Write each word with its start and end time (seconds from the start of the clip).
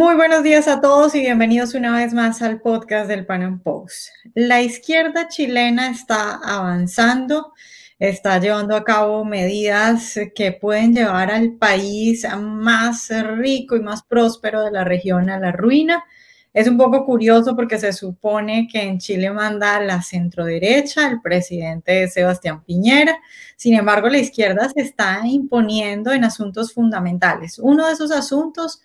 Muy 0.00 0.14
buenos 0.14 0.42
días 0.42 0.66
a 0.66 0.80
todos 0.80 1.14
y 1.14 1.20
bienvenidos 1.20 1.74
una 1.74 1.94
vez 1.94 2.14
más 2.14 2.40
al 2.40 2.62
podcast 2.62 3.06
del 3.06 3.26
Pan 3.26 3.42
Am 3.42 3.60
Post. 3.60 4.08
La 4.34 4.62
izquierda 4.62 5.28
chilena 5.28 5.90
está 5.90 6.40
avanzando, 6.42 7.52
está 7.98 8.38
llevando 8.38 8.74
a 8.74 8.82
cabo 8.82 9.26
medidas 9.26 10.18
que 10.34 10.52
pueden 10.52 10.94
llevar 10.94 11.30
al 11.30 11.52
país 11.58 12.26
más 12.38 13.10
rico 13.36 13.76
y 13.76 13.80
más 13.80 14.02
próspero 14.02 14.64
de 14.64 14.70
la 14.70 14.84
región 14.84 15.28
a 15.28 15.38
la 15.38 15.52
ruina. 15.52 16.02
Es 16.54 16.66
un 16.66 16.78
poco 16.78 17.04
curioso 17.04 17.54
porque 17.54 17.78
se 17.78 17.92
supone 17.92 18.68
que 18.72 18.80
en 18.80 18.98
Chile 19.00 19.30
manda 19.30 19.80
la 19.80 20.00
centroderecha, 20.00 21.10
el 21.10 21.20
presidente 21.20 22.08
Sebastián 22.08 22.64
Piñera. 22.64 23.20
Sin 23.54 23.74
embargo, 23.74 24.08
la 24.08 24.18
izquierda 24.18 24.66
se 24.70 24.80
está 24.80 25.20
imponiendo 25.26 26.10
en 26.10 26.24
asuntos 26.24 26.72
fundamentales. 26.72 27.58
Uno 27.58 27.86
de 27.86 27.92
esos 27.92 28.10
asuntos 28.10 28.80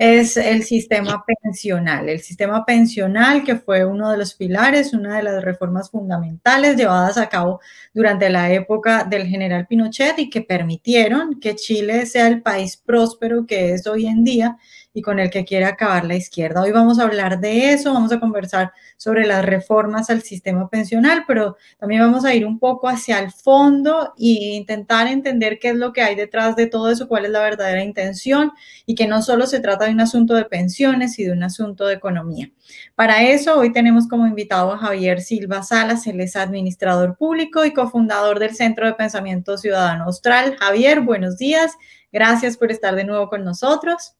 es 0.00 0.38
el 0.38 0.62
sistema 0.62 1.22
pensional. 1.26 2.08
El 2.08 2.20
sistema 2.20 2.64
pensional 2.64 3.44
que 3.44 3.56
fue 3.56 3.84
uno 3.84 4.10
de 4.10 4.16
los 4.16 4.32
pilares, 4.32 4.94
una 4.94 5.18
de 5.18 5.22
las 5.22 5.44
reformas 5.44 5.90
fundamentales 5.90 6.74
llevadas 6.78 7.18
a 7.18 7.28
cabo 7.28 7.60
durante 7.92 8.30
la 8.30 8.50
época 8.50 9.04
del 9.04 9.26
general 9.26 9.66
Pinochet 9.66 10.18
y 10.18 10.30
que 10.30 10.40
permitieron 10.40 11.38
que 11.38 11.54
Chile 11.54 12.06
sea 12.06 12.28
el 12.28 12.40
país 12.40 12.78
próspero 12.78 13.44
que 13.46 13.74
es 13.74 13.86
hoy 13.86 14.06
en 14.06 14.24
día 14.24 14.56
y 14.92 15.02
con 15.02 15.20
el 15.20 15.30
que 15.30 15.44
quiere 15.44 15.66
acabar 15.66 16.04
la 16.04 16.16
izquierda. 16.16 16.62
Hoy 16.62 16.72
vamos 16.72 16.98
a 16.98 17.04
hablar 17.04 17.38
de 17.40 17.72
eso, 17.72 17.92
vamos 17.92 18.10
a 18.12 18.18
conversar 18.18 18.72
sobre 18.96 19.26
las 19.26 19.44
reformas 19.44 20.10
al 20.10 20.22
sistema 20.22 20.68
pensional, 20.68 21.24
pero 21.26 21.56
también 21.78 22.02
vamos 22.02 22.24
a 22.24 22.34
ir 22.34 22.44
un 22.44 22.58
poco 22.58 22.88
hacia 22.88 23.18
el 23.20 23.30
fondo 23.30 24.12
e 24.18 24.56
intentar 24.56 25.06
entender 25.06 25.58
qué 25.60 25.70
es 25.70 25.76
lo 25.76 25.92
que 25.92 26.02
hay 26.02 26.16
detrás 26.16 26.56
de 26.56 26.66
todo 26.66 26.90
eso, 26.90 27.06
cuál 27.06 27.24
es 27.24 27.30
la 27.30 27.40
verdadera 27.40 27.84
intención 27.84 28.52
y 28.84 28.96
que 28.96 29.06
no 29.06 29.22
solo 29.22 29.46
se 29.46 29.60
trata 29.60 29.84
de 29.84 29.92
un 29.92 30.00
asunto 30.00 30.34
de 30.34 30.44
pensiones 30.44 31.18
y 31.18 31.24
de 31.24 31.32
un 31.32 31.42
asunto 31.44 31.86
de 31.86 31.94
economía. 31.94 32.50
Para 32.96 33.22
eso, 33.22 33.58
hoy 33.58 33.72
tenemos 33.72 34.08
como 34.08 34.26
invitado 34.26 34.72
a 34.72 34.78
Javier 34.78 35.20
Silva 35.20 35.62
Salas, 35.62 36.06
él 36.06 36.20
es 36.20 36.34
administrador 36.34 37.16
público 37.16 37.64
y 37.64 37.72
cofundador 37.72 38.38
del 38.40 38.56
Centro 38.56 38.86
de 38.86 38.94
Pensamiento 38.94 39.56
Ciudadano 39.56 40.04
Austral. 40.04 40.56
Javier, 40.58 41.00
buenos 41.00 41.38
días. 41.38 41.76
Gracias 42.12 42.56
por 42.56 42.72
estar 42.72 42.96
de 42.96 43.04
nuevo 43.04 43.28
con 43.28 43.44
nosotros. 43.44 44.16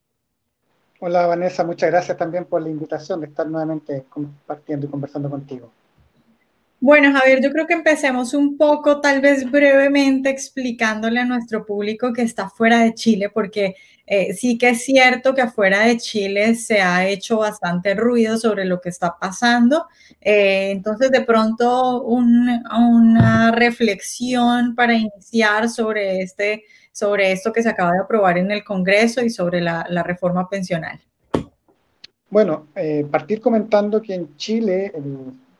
Hola 1.03 1.25
Vanessa, 1.25 1.63
muchas 1.63 1.89
gracias 1.89 2.15
también 2.15 2.45
por 2.45 2.61
la 2.61 2.69
invitación 2.69 3.21
de 3.21 3.25
estar 3.25 3.47
nuevamente 3.47 4.05
compartiendo 4.07 4.85
y 4.85 4.89
conversando 4.89 5.31
contigo. 5.31 5.71
Bueno, 6.79 7.11
Javier, 7.11 7.41
yo 7.41 7.49
creo 7.51 7.65
que 7.65 7.73
empecemos 7.73 8.35
un 8.35 8.55
poco, 8.55 9.01
tal 9.01 9.19
vez 9.19 9.49
brevemente, 9.49 10.29
explicándole 10.29 11.19
a 11.19 11.25
nuestro 11.25 11.65
público 11.65 12.13
que 12.13 12.21
está 12.21 12.51
fuera 12.51 12.81
de 12.81 12.93
Chile, 12.93 13.31
porque 13.33 13.73
eh, 14.05 14.33
sí 14.33 14.57
que 14.57 14.69
es 14.69 14.83
cierto 14.83 15.33
que 15.33 15.41
afuera 15.41 15.85
de 15.85 15.97
Chile 15.97 16.55
se 16.55 16.81
ha 16.81 17.07
hecho 17.07 17.37
bastante 17.37 17.95
ruido 17.95 18.37
sobre 18.37 18.65
lo 18.65 18.81
que 18.81 18.89
está 18.89 19.17
pasando. 19.19 19.87
Eh, 20.19 20.71
entonces, 20.71 21.11
de 21.11 21.21
pronto, 21.21 22.03
una 22.03 23.51
reflexión 23.51 24.75
para 24.75 24.95
iniciar 24.95 25.69
sobre 25.69 26.21
este 26.21 26.63
sobre 26.91 27.31
esto 27.31 27.53
que 27.53 27.63
se 27.63 27.69
acaba 27.69 27.93
de 27.93 27.99
aprobar 27.99 28.37
en 28.37 28.51
el 28.51 28.63
Congreso 28.63 29.21
y 29.21 29.29
sobre 29.29 29.61
la, 29.61 30.03
reforma 30.03 30.49
pensional. 30.49 30.99
Bueno, 32.29 32.67
eh, 32.75 33.05
partir 33.09 33.41
comentando 33.41 34.01
que 34.01 34.13
en 34.13 34.35
Chile, 34.35 34.91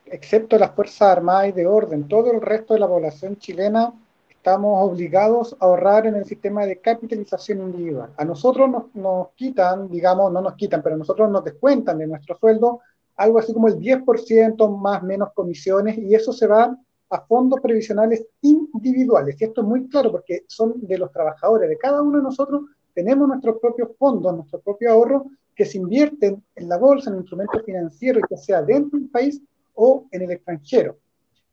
excepto 0.05 0.57
las 0.57 0.71
Fuerzas 0.71 1.03
Armadas 1.03 1.49
y 1.49 1.51
de 1.53 1.67
Orden, 1.67 2.07
todo 2.07 2.31
el 2.31 2.41
resto 2.41 2.73
de 2.73 2.81
la 2.81 2.87
población 2.87 3.37
chilena 3.37 3.93
estamos 4.41 4.89
obligados 4.89 5.55
a 5.59 5.65
ahorrar 5.65 6.07
en 6.07 6.15
el 6.15 6.25
sistema 6.25 6.65
de 6.65 6.81
capitalización 6.81 7.59
individual. 7.59 8.09
A 8.17 8.25
nosotros 8.25 8.67
nos, 8.71 8.95
nos 8.95 9.29
quitan, 9.35 9.87
digamos, 9.87 10.33
no 10.33 10.41
nos 10.41 10.55
quitan, 10.55 10.81
pero 10.81 10.95
a 10.95 10.97
nosotros 10.97 11.29
nos 11.29 11.43
descuentan 11.43 11.99
de 11.99 12.07
nuestro 12.07 12.35
sueldo 12.39 12.79
algo 13.17 13.37
así 13.37 13.53
como 13.53 13.67
el 13.67 13.77
10% 13.77 14.79
más 14.79 15.03
menos 15.03 15.31
comisiones 15.33 15.95
y 15.99 16.15
eso 16.15 16.33
se 16.33 16.47
va 16.47 16.75
a 17.11 17.21
fondos 17.21 17.59
previsionales 17.61 18.25
individuales. 18.41 19.39
Y 19.39 19.43
esto 19.43 19.61
es 19.61 19.67
muy 19.67 19.87
claro 19.87 20.11
porque 20.11 20.43
son 20.47 20.73
de 20.87 20.97
los 20.97 21.11
trabajadores, 21.11 21.69
de 21.69 21.77
cada 21.77 22.01
uno 22.01 22.17
de 22.17 22.23
nosotros 22.23 22.63
tenemos 22.95 23.27
nuestros 23.27 23.59
propios 23.59 23.89
fondos, 23.99 24.33
nuestros 24.33 24.63
propios 24.63 24.91
ahorros 24.91 25.21
que 25.55 25.65
se 25.65 25.77
invierten 25.77 26.43
en 26.55 26.67
la 26.67 26.79
bolsa, 26.79 27.11
en 27.11 27.17
instrumentos 27.17 27.61
financieros, 27.63 28.23
ya 28.27 28.37
sea 28.37 28.61
dentro 28.63 28.97
del 28.97 29.09
país 29.09 29.39
o 29.75 30.07
en 30.09 30.23
el 30.23 30.31
extranjero. 30.31 30.97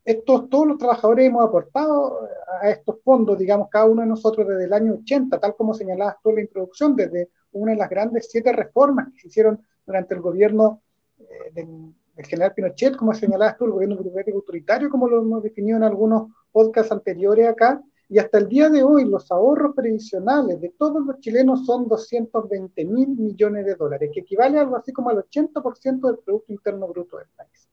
Estos, 0.08 0.48
todos 0.48 0.66
los 0.66 0.78
trabajadores 0.78 1.26
hemos 1.26 1.46
aportado 1.46 2.26
a 2.62 2.70
estos 2.70 2.96
fondos, 3.04 3.38
digamos, 3.38 3.69
cada 3.69 3.84
uno 3.84 4.00
de 4.00 4.08
nosotros 4.08 4.48
desde 4.48 4.64
el 4.64 4.72
año 4.72 4.94
80, 4.94 5.38
tal 5.38 5.54
como 5.54 5.74
señalabas 5.74 6.16
tú 6.22 6.30
en 6.30 6.36
la 6.36 6.41
introducción, 6.41 6.96
desde 6.96 7.28
una 7.52 7.72
de 7.72 7.76
las 7.76 7.91
grandes 7.91 8.28
siete 8.30 8.50
reformas 8.52 9.12
que 9.12 9.20
se 9.20 9.28
hicieron 9.28 9.60
durante 9.84 10.14
el 10.14 10.22
gobierno 10.22 10.80
eh, 11.18 11.52
del, 11.52 11.92
el 12.16 12.24
general 12.24 12.54
Pinochet, 12.54 12.97
como 12.97 13.12
señalabas 13.12 13.58
tú, 13.58 13.66
el 13.66 13.72
gobierno 13.72 13.97
burocrático 13.98 14.38
autoritario, 14.38 14.88
como 14.88 15.08
lo 15.08 15.20
hemos 15.20 15.42
definido 15.42 15.76
en 15.76 15.82
algunos 15.82 16.32
podcasts 16.52 16.91
anteriores 16.91 17.47
acá, 17.47 17.82
y 18.08 18.18
hasta 18.18 18.38
el 18.38 18.48
día 18.48 18.70
de 18.70 18.82
hoy 18.82 19.04
los 19.04 19.30
ahorros 19.30 19.74
previsionales 19.76 20.58
de 20.58 20.70
todos 20.70 21.04
los 21.04 21.20
chilenos 21.20 21.66
son 21.66 21.86
220 21.86 22.82
mil 22.86 23.08
millones 23.08 23.66
de 23.66 23.74
dólares, 23.74 24.10
que 24.14 24.20
equivale 24.20 24.56
a 24.56 24.62
algo 24.62 24.76
así 24.76 24.91
como 24.91 25.10
al 25.10 25.18
80% 25.18 26.00
del 26.06 26.18
Producto 26.24 26.50
Interno 26.50 26.88
Bruto 26.88 27.18
del 27.18 27.28
país. 27.36 27.68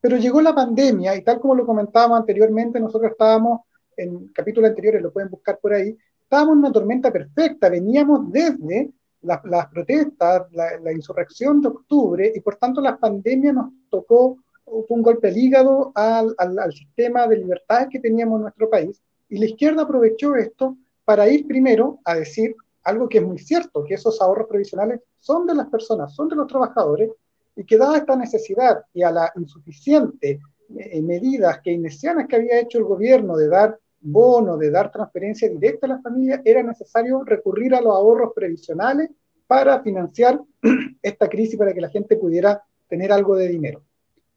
Pero 0.00 0.16
llegó 0.16 0.40
la 0.40 0.54
pandemia 0.54 1.16
y 1.16 1.22
tal 1.22 1.40
como 1.40 1.54
lo 1.54 1.66
comentábamos 1.66 2.20
anteriormente, 2.20 2.78
nosotros 2.80 3.12
estábamos 3.12 3.60
en 3.96 4.28
capítulos 4.28 4.70
anteriores, 4.70 5.02
lo 5.02 5.12
pueden 5.12 5.30
buscar 5.30 5.58
por 5.58 5.72
ahí, 5.72 5.96
estábamos 6.22 6.54
en 6.54 6.58
una 6.60 6.72
tormenta 6.72 7.12
perfecta, 7.12 7.68
veníamos 7.68 8.30
desde 8.30 8.90
las, 9.22 9.66
protestas, 9.68 10.42
la, 10.52 10.92
insurrección 10.92 11.60
de 11.60 11.68
octubre, 11.68 12.32
y 12.34 12.40
por 12.40 12.56
tanto 12.56 12.80
la 12.80 12.96
pandemia 12.96 13.52
nos 13.52 13.72
tocó 13.90 14.38
un 14.64 15.02
golpe 15.02 15.28
al 15.28 15.36
hígado 15.36 15.92
al, 15.94 16.34
al, 16.38 16.72
sistema 16.72 17.26
de 17.26 17.38
libertades 17.38 17.88
que 17.90 17.98
teníamos 17.98 18.36
en 18.36 18.42
nuestro 18.42 18.70
país, 18.70 19.02
y 19.28 19.38
la 19.38 19.46
izquierda 19.46 19.82
aprovechó 19.82 20.36
esto 20.36 20.76
para 21.04 21.28
ir 21.28 21.46
primero 21.46 21.98
a 22.04 22.14
decir 22.14 22.54
algo 22.84 23.08
que 23.08 23.18
es 23.18 23.24
muy 23.24 23.38
cierto, 23.38 23.84
que 23.84 23.94
esos 23.94 24.20
ahorros 24.20 24.48
previsionales 24.48 25.00
son 25.18 25.46
de 25.46 25.54
las 25.54 25.68
personas, 25.68 26.14
son 26.14 26.28
de 26.28 26.36
los 26.36 26.46
trabajadores, 26.46 27.10
y 27.58 27.64
que 27.64 27.76
dada 27.76 27.98
esta 27.98 28.14
necesidad 28.14 28.84
y 28.94 29.02
a 29.02 29.10
la 29.10 29.32
insuficiente 29.34 30.40
eh, 30.78 31.02
medidas 31.02 31.60
keynesianas 31.60 32.28
que 32.28 32.36
había 32.36 32.60
hecho 32.60 32.78
el 32.78 32.84
gobierno 32.84 33.36
de 33.36 33.48
dar 33.48 33.76
bono, 34.00 34.56
de 34.56 34.70
dar 34.70 34.92
transferencia 34.92 35.48
directa 35.48 35.86
a 35.86 35.90
las 35.90 36.02
familias, 36.02 36.40
era 36.44 36.62
necesario 36.62 37.24
recurrir 37.24 37.74
a 37.74 37.80
los 37.80 37.92
ahorros 37.92 38.32
previsionales 38.32 39.10
para 39.48 39.82
financiar 39.82 40.40
esta 41.02 41.28
crisis, 41.28 41.58
para 41.58 41.74
que 41.74 41.80
la 41.80 41.88
gente 41.88 42.16
pudiera 42.16 42.62
tener 42.86 43.10
algo 43.10 43.34
de 43.34 43.48
dinero. 43.48 43.82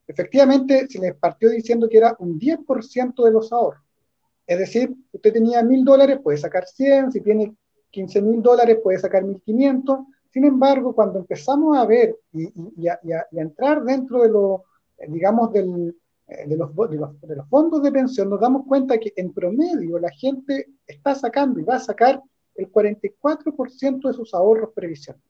Efectivamente, 0.08 0.88
se 0.90 0.98
les 0.98 1.14
partió 1.14 1.52
diciendo 1.52 1.88
que 1.88 1.98
era 1.98 2.16
un 2.18 2.40
10% 2.40 3.24
de 3.24 3.32
los 3.32 3.54
ahorros. 3.54 3.84
Es 4.48 4.58
decir, 4.58 4.92
usted 5.12 5.32
tenía 5.32 5.62
mil 5.62 5.86
dólares, 5.86 6.20
puede 6.24 6.40
sacar 6.40 6.66
100, 6.66 7.12
si 7.12 7.22
tiene 7.22 7.56
15 7.92 8.20
mil 8.24 8.42
dólares, 8.42 8.80
puede 8.82 8.98
sacar 8.98 9.24
1500. 9.24 10.00
Sin 10.32 10.46
embargo, 10.46 10.96
cuando 10.96 11.20
empezamos 11.20 11.78
a 11.78 11.86
ver 11.86 12.18
y, 12.32 12.88
a, 12.88 13.00
entrar 13.32 13.84
dentro 13.84 14.24
de 14.24 14.30
lo, 14.30 14.64
digamos, 15.08 15.54
eh, 15.54 15.62
de 15.62 16.58
los, 16.58 16.74
de, 16.74 16.98
los, 16.98 17.22
de 17.22 17.36
los, 17.36 17.50
fondos 17.50 17.84
de 17.84 17.92
pensión, 17.92 18.30
nos 18.30 18.40
damos 18.40 18.66
cuenta 18.66 18.98
que 18.98 19.12
en 19.18 19.34
promedio 19.34 20.00
la 20.00 20.10
gente 20.10 20.68
está 20.88 21.16
sacando 21.16 21.60
y 21.60 21.64
va 21.64 21.76
a 21.76 21.80
sacar 21.80 22.22
el 22.56 22.72
44% 22.72 24.08
de 24.08 24.14
sus 24.14 24.34
ahorros 24.34 24.72
previsionales. 24.74 25.26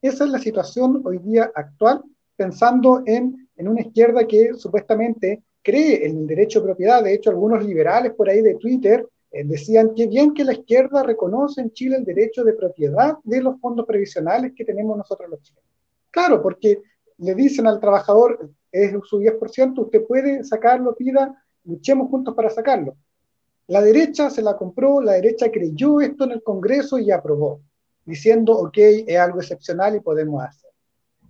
Esa 0.00 0.24
es 0.24 0.30
la 0.30 0.38
situación 0.38 1.02
hoy 1.04 1.18
día 1.18 1.50
actual, 1.54 2.04
pensando 2.36 3.02
en, 3.04 3.48
en 3.56 3.68
una 3.68 3.80
izquierda 3.80 4.24
que 4.26 4.54
supuestamente 4.54 5.42
cree 5.62 6.06
en 6.06 6.18
el 6.18 6.26
derecho 6.28 6.60
de 6.60 6.66
propiedad. 6.66 7.02
De 7.02 7.14
hecho, 7.14 7.30
algunos 7.30 7.64
liberales 7.64 8.12
por 8.14 8.28
ahí 8.28 8.40
de 8.40 8.54
Twitter 8.54 9.04
eh, 9.30 9.44
decían 9.44 9.94
que 9.94 10.06
bien 10.06 10.32
que 10.32 10.44
la 10.44 10.54
izquierda 10.54 11.02
reconoce 11.02 11.60
en 11.60 11.72
Chile 11.72 11.96
el 11.96 12.04
derecho 12.04 12.44
de 12.44 12.54
propiedad 12.54 13.18
de 13.24 13.42
los 13.42 13.60
fondos 13.60 13.86
previsionales 13.86 14.52
que 14.56 14.64
tenemos 14.64 14.96
nosotros 14.96 15.28
los 15.28 15.42
chilenos. 15.42 15.68
Claro, 16.10 16.42
porque 16.42 16.80
le 17.18 17.34
dicen 17.34 17.66
al 17.66 17.80
trabajador, 17.80 18.50
es 18.72 18.92
su 19.04 19.18
10%, 19.18 19.78
usted 19.78 20.06
puede 20.06 20.44
sacarlo, 20.44 20.94
pida, 20.94 21.44
luchemos 21.64 22.08
juntos 22.08 22.34
para 22.34 22.50
sacarlo. 22.50 22.96
La 23.66 23.82
derecha 23.82 24.30
se 24.30 24.40
la 24.40 24.56
compró, 24.56 25.00
la 25.00 25.12
derecha 25.12 25.50
creyó 25.50 26.00
esto 26.00 26.24
en 26.24 26.32
el 26.32 26.42
Congreso 26.42 26.98
y 26.98 27.10
aprobó, 27.10 27.60
diciendo, 28.06 28.56
ok, 28.58 28.78
es 28.78 29.18
algo 29.18 29.40
excepcional 29.40 29.96
y 29.96 30.00
podemos 30.00 30.42
hacer. 30.42 30.67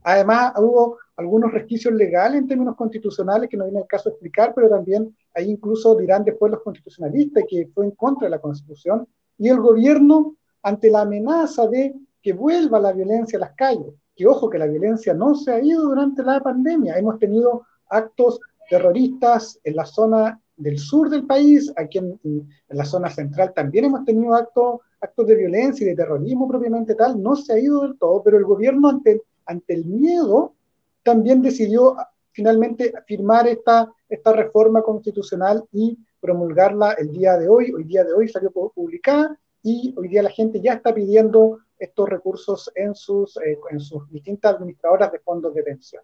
Además, 0.02 0.52
hubo 0.56 0.98
algunos 1.16 1.52
resquicios 1.52 1.92
legales 1.94 2.40
en 2.40 2.48
términos 2.48 2.76
constitucionales 2.76 3.50
que 3.50 3.56
no 3.56 3.64
viene 3.64 3.80
el 3.80 3.86
caso 3.86 4.08
de 4.08 4.14
explicar, 4.14 4.52
pero 4.54 4.68
también 4.68 5.14
ahí 5.34 5.50
incluso 5.50 5.96
dirán 5.96 6.24
después 6.24 6.52
los 6.52 6.62
constitucionalistas 6.62 7.44
que 7.48 7.68
fue 7.74 7.86
en 7.86 7.90
contra 7.92 8.26
de 8.26 8.30
la 8.30 8.40
Constitución, 8.40 9.06
y 9.36 9.48
el 9.48 9.60
gobierno, 9.60 10.36
ante 10.62 10.90
la 10.90 11.02
amenaza 11.02 11.66
de 11.68 11.94
que 12.22 12.32
vuelva 12.32 12.80
la 12.80 12.92
violencia 12.92 13.38
a 13.38 13.40
las 13.40 13.52
calles, 13.52 13.94
que 14.14 14.26
ojo 14.26 14.50
que 14.50 14.58
la 14.58 14.66
violencia 14.66 15.14
no 15.14 15.34
se 15.34 15.52
ha 15.52 15.62
ido 15.62 15.82
durante 15.82 16.22
la 16.22 16.40
pandemia. 16.40 16.98
Hemos 16.98 17.18
tenido 17.18 17.62
actos 17.88 18.40
terroristas 18.68 19.58
en 19.62 19.76
la 19.76 19.86
zona 19.86 20.40
del 20.56 20.78
sur 20.78 21.08
del 21.08 21.24
país, 21.24 21.72
aquí 21.76 21.98
en, 21.98 22.20
la 22.68 22.84
zona 22.84 23.08
central 23.08 23.52
también 23.54 23.86
hemos 23.86 24.04
tenido 24.04 24.34
actos, 24.34 24.80
actos 25.00 25.26
de 25.28 25.36
violencia 25.36 25.84
y 25.84 25.90
de 25.90 25.96
terrorismo 25.96 26.48
propiamente 26.48 26.94
tal, 26.94 27.22
no 27.22 27.36
se 27.36 27.52
ha 27.52 27.58
ido 27.58 27.82
del 27.82 27.96
todo, 27.96 28.22
pero 28.22 28.36
el 28.36 28.44
gobierno 28.44 28.88
ante, 28.88 29.22
ante 29.48 29.74
el 29.74 29.84
miedo, 29.86 30.54
también 31.02 31.42
decidió 31.42 31.96
finalmente 32.30 32.92
firmar 33.06 33.48
esta, 33.48 33.92
esta 34.08 34.32
reforma 34.32 34.82
constitucional 34.82 35.64
y 35.72 35.98
promulgarla 36.20 36.92
el 36.92 37.10
día 37.10 37.36
de 37.36 37.48
hoy. 37.48 37.72
Hoy 37.72 37.84
día 37.84 38.04
de 38.04 38.12
hoy 38.12 38.28
salió 38.28 38.50
publicada 38.52 39.36
y 39.62 39.94
hoy 39.96 40.08
día 40.08 40.22
la 40.22 40.30
gente 40.30 40.60
ya 40.60 40.74
está 40.74 40.94
pidiendo 40.94 41.58
estos 41.78 42.08
recursos 42.08 42.70
en 42.74 42.94
sus, 42.94 43.36
eh, 43.38 43.58
en 43.70 43.80
sus 43.80 44.08
distintas 44.10 44.54
administradoras 44.54 45.10
de 45.10 45.18
fondos 45.20 45.54
de 45.54 45.62
pensión. 45.62 46.02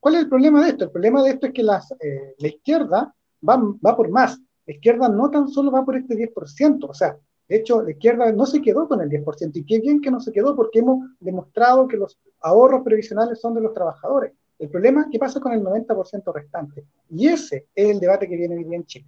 ¿Cuál 0.00 0.16
es 0.16 0.20
el 0.22 0.28
problema 0.28 0.64
de 0.64 0.70
esto? 0.70 0.84
El 0.84 0.90
problema 0.90 1.22
de 1.22 1.30
esto 1.30 1.46
es 1.46 1.52
que 1.52 1.62
las, 1.62 1.92
eh, 1.92 2.34
la 2.38 2.48
izquierda 2.48 3.14
va, 3.46 3.62
va 3.84 3.96
por 3.96 4.08
más. 4.08 4.40
La 4.66 4.74
izquierda 4.74 5.08
no 5.08 5.30
tan 5.30 5.48
solo 5.48 5.70
va 5.70 5.84
por 5.84 5.96
este 5.96 6.16
10%, 6.16 6.88
o 6.88 6.94
sea, 6.94 7.16
de 7.48 7.56
hecho, 7.56 7.82
la 7.82 7.90
izquierda 7.90 8.32
no 8.32 8.46
se 8.46 8.62
quedó 8.62 8.88
con 8.88 9.00
el 9.00 9.08
10%, 9.10 9.52
y 9.54 9.64
qué 9.64 9.78
bien 9.78 10.00
que 10.00 10.10
no 10.10 10.20
se 10.20 10.32
quedó 10.32 10.56
porque 10.56 10.78
hemos 10.78 11.10
demostrado 11.20 11.86
que 11.86 11.96
los 11.96 12.18
ahorros 12.40 12.82
previsionales 12.82 13.40
son 13.40 13.54
de 13.54 13.60
los 13.60 13.74
trabajadores. 13.74 14.32
El 14.58 14.70
problema 14.70 15.02
es 15.02 15.06
qué 15.10 15.18
pasa 15.18 15.40
con 15.40 15.52
el 15.52 15.60
90% 15.60 16.32
restante. 16.32 16.84
Y 17.10 17.28
ese 17.28 17.66
es 17.74 17.90
el 17.90 18.00
debate 18.00 18.28
que 18.28 18.36
viene 18.36 18.56
hoy 18.56 18.64
día 18.64 18.76
en 18.76 18.86
Chile. 18.86 19.06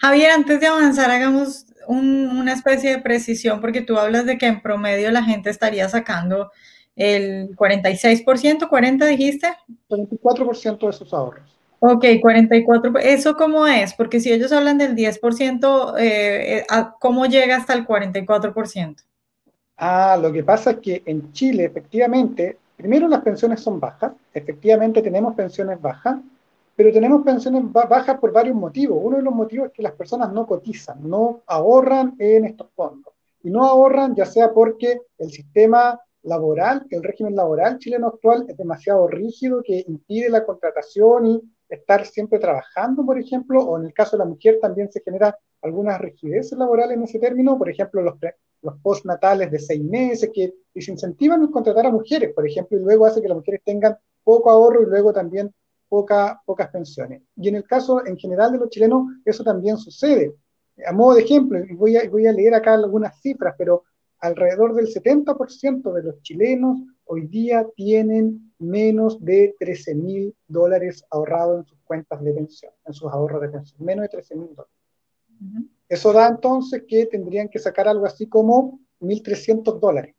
Javier, 0.00 0.30
antes 0.30 0.60
de 0.60 0.66
avanzar, 0.66 1.10
hagamos 1.10 1.66
una 1.88 2.52
especie 2.52 2.90
de 2.90 3.02
precisión, 3.02 3.60
porque 3.60 3.80
tú 3.80 3.98
hablas 3.98 4.26
de 4.26 4.38
que 4.38 4.46
en 4.46 4.60
promedio 4.60 5.10
la 5.10 5.24
gente 5.24 5.50
estaría 5.50 5.88
sacando 5.88 6.52
el 6.94 7.56
46%, 7.56 8.68
¿40 8.68 9.06
dijiste? 9.06 9.48
44% 9.88 10.86
de 10.86 10.92
sus 10.92 11.12
ahorros. 11.12 11.57
Ok, 11.80 12.04
44. 12.20 12.98
¿Eso 12.98 13.36
cómo 13.36 13.66
es? 13.66 13.94
Porque 13.94 14.18
si 14.18 14.32
ellos 14.32 14.50
hablan 14.52 14.78
del 14.78 14.96
10%, 14.96 15.96
eh, 15.96 16.58
eh 16.58 16.66
¿cómo 16.98 17.26
llega 17.26 17.56
hasta 17.56 17.72
el 17.74 17.86
44%? 17.86 18.96
Ah, 19.76 20.18
lo 20.20 20.32
que 20.32 20.42
pasa 20.42 20.72
es 20.72 20.78
que 20.78 21.02
en 21.06 21.32
Chile, 21.32 21.64
efectivamente, 21.64 22.58
primero 22.76 23.06
las 23.06 23.22
pensiones 23.22 23.60
son 23.60 23.78
bajas, 23.78 24.12
efectivamente 24.34 25.02
tenemos 25.02 25.36
pensiones 25.36 25.80
bajas, 25.80 26.18
pero 26.74 26.92
tenemos 26.92 27.24
pensiones 27.24 27.62
bajas 27.72 28.18
por 28.18 28.32
varios 28.32 28.56
motivos. 28.56 28.98
Uno 29.00 29.18
de 29.18 29.22
los 29.22 29.34
motivos 29.34 29.68
es 29.68 29.72
que 29.72 29.82
las 29.82 29.92
personas 29.92 30.32
no 30.32 30.46
cotizan, 30.46 31.08
no 31.08 31.42
ahorran 31.46 32.16
en 32.18 32.46
estos 32.46 32.68
fondos. 32.74 33.14
Y 33.42 33.50
no 33.50 33.64
ahorran 33.64 34.16
ya 34.16 34.26
sea 34.26 34.52
porque 34.52 35.00
el 35.18 35.30
sistema 35.30 36.00
laboral, 36.22 36.84
el 36.90 37.04
régimen 37.04 37.36
laboral 37.36 37.78
chileno 37.78 38.08
actual 38.08 38.46
es 38.48 38.56
demasiado 38.56 39.06
rígido 39.06 39.62
que 39.62 39.84
impide 39.86 40.28
la 40.28 40.44
contratación 40.44 41.26
y 41.26 41.42
estar 41.68 42.06
siempre 42.06 42.38
trabajando, 42.38 43.04
por 43.04 43.18
ejemplo, 43.18 43.62
o 43.62 43.78
en 43.78 43.86
el 43.86 43.92
caso 43.92 44.16
de 44.16 44.24
la 44.24 44.30
mujer 44.30 44.58
también 44.60 44.90
se 44.90 45.00
genera 45.00 45.36
algunas 45.62 46.00
rigideces 46.00 46.56
laborales 46.58 46.96
en 46.96 47.02
ese 47.02 47.18
término, 47.18 47.58
por 47.58 47.68
ejemplo, 47.68 48.02
los, 48.02 48.14
los 48.62 48.76
postnatales 48.80 49.50
de 49.50 49.58
seis 49.58 49.82
meses 49.82 50.30
que 50.32 50.54
desincentivan 50.74 51.42
el 51.42 51.50
contratar 51.50 51.86
a 51.86 51.90
mujeres, 51.90 52.32
por 52.34 52.46
ejemplo, 52.46 52.78
y 52.78 52.82
luego 52.82 53.06
hace 53.06 53.20
que 53.20 53.28
las 53.28 53.36
mujeres 53.36 53.60
tengan 53.64 53.96
poco 54.24 54.50
ahorro 54.50 54.82
y 54.82 54.86
luego 54.86 55.12
también 55.12 55.52
poca, 55.88 56.40
pocas 56.44 56.68
pensiones. 56.68 57.22
Y 57.36 57.48
en 57.48 57.56
el 57.56 57.64
caso 57.64 58.04
en 58.06 58.16
general 58.16 58.52
de 58.52 58.58
los 58.58 58.70
chilenos, 58.70 59.06
eso 59.24 59.42
también 59.42 59.78
sucede. 59.78 60.34
A 60.86 60.92
modo 60.92 61.14
de 61.14 61.22
ejemplo, 61.22 61.58
voy 61.76 61.96
a, 61.96 62.08
voy 62.08 62.26
a 62.26 62.32
leer 62.32 62.54
acá 62.54 62.74
algunas 62.74 63.20
cifras, 63.20 63.54
pero 63.58 63.84
alrededor 64.20 64.74
del 64.74 64.86
70% 64.86 65.92
de 65.92 66.02
los 66.02 66.22
chilenos 66.22 66.80
hoy 67.08 67.26
día 67.26 67.66
tienen 67.74 68.52
menos 68.58 69.22
de 69.24 69.54
13 69.58 69.94
mil 69.94 70.34
dólares 70.46 71.04
ahorrados 71.10 71.60
en 71.60 71.66
sus 71.66 71.78
cuentas 71.80 72.22
de 72.22 72.32
pensión, 72.32 72.72
en 72.84 72.92
sus 72.92 73.10
ahorros 73.10 73.40
de 73.40 73.48
pensión, 73.48 73.84
menos 73.84 74.02
de 74.02 74.08
13 74.08 74.36
mil 74.36 74.48
dólares. 74.54 74.74
Eso 75.88 76.12
da 76.12 76.28
entonces 76.28 76.84
que 76.86 77.06
tendrían 77.06 77.48
que 77.48 77.58
sacar 77.58 77.88
algo 77.88 78.04
así 78.06 78.26
como 78.26 78.80
1.300 79.00 79.78
dólares. 79.78 80.14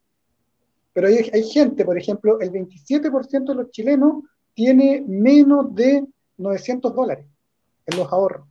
Pero 0.94 1.08
hay, 1.08 1.30
hay, 1.32 1.44
gente, 1.44 1.86
por 1.86 1.98
ejemplo, 1.98 2.40
el 2.40 2.52
27% 2.52 3.46
de 3.46 3.56
los 3.56 3.70
chilenos 3.72 4.24
tiene 4.54 5.04
menos 5.08 5.74
de 5.76 6.06
900 6.38 6.96
dólares 6.96 7.26
en 7.86 7.98
los 7.98 8.12
ahorros. 8.12 8.48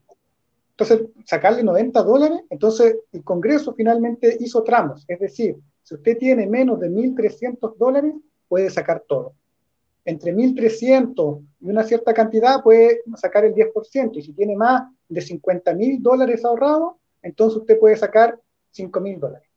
Entonces, 0.71 1.09
sacarle 1.25 1.65
90 1.65 2.03
dólares, 2.05 2.41
entonces 2.51 2.99
el 3.11 3.25
Congreso 3.25 3.75
finalmente 3.75 4.37
hizo 4.39 4.63
tramos, 4.63 5.05
es 5.09 5.19
decir, 5.19 5.57
si 5.83 5.95
usted 5.95 6.19
tiene 6.19 6.47
menos 6.47 6.79
de 6.79 6.91
1.300 6.91 7.77
dólares, 7.77 8.15
puede 8.49 8.71
sacar 8.71 9.05
todo. 9.07 9.35
Entre 10.05 10.35
1.300 10.35 11.45
y 11.61 11.71
una 11.71 11.85
cierta 11.85 12.15
cantidad 12.15 12.63
puede 12.63 13.03
sacar 13.17 13.45
el 13.45 13.55
10%, 13.55 14.17
y 14.17 14.23
si 14.23 14.33
tiene 14.33 14.57
más 14.57 14.91
de 15.09 15.21
50.000 15.21 16.01
dólares 16.01 16.45
ahorrados, 16.45 16.95
entonces 17.23 17.61
usted 17.61 17.79
puede 17.79 17.97
sacar 17.97 18.39
5.000 18.75 19.19
dólares. 19.19 19.49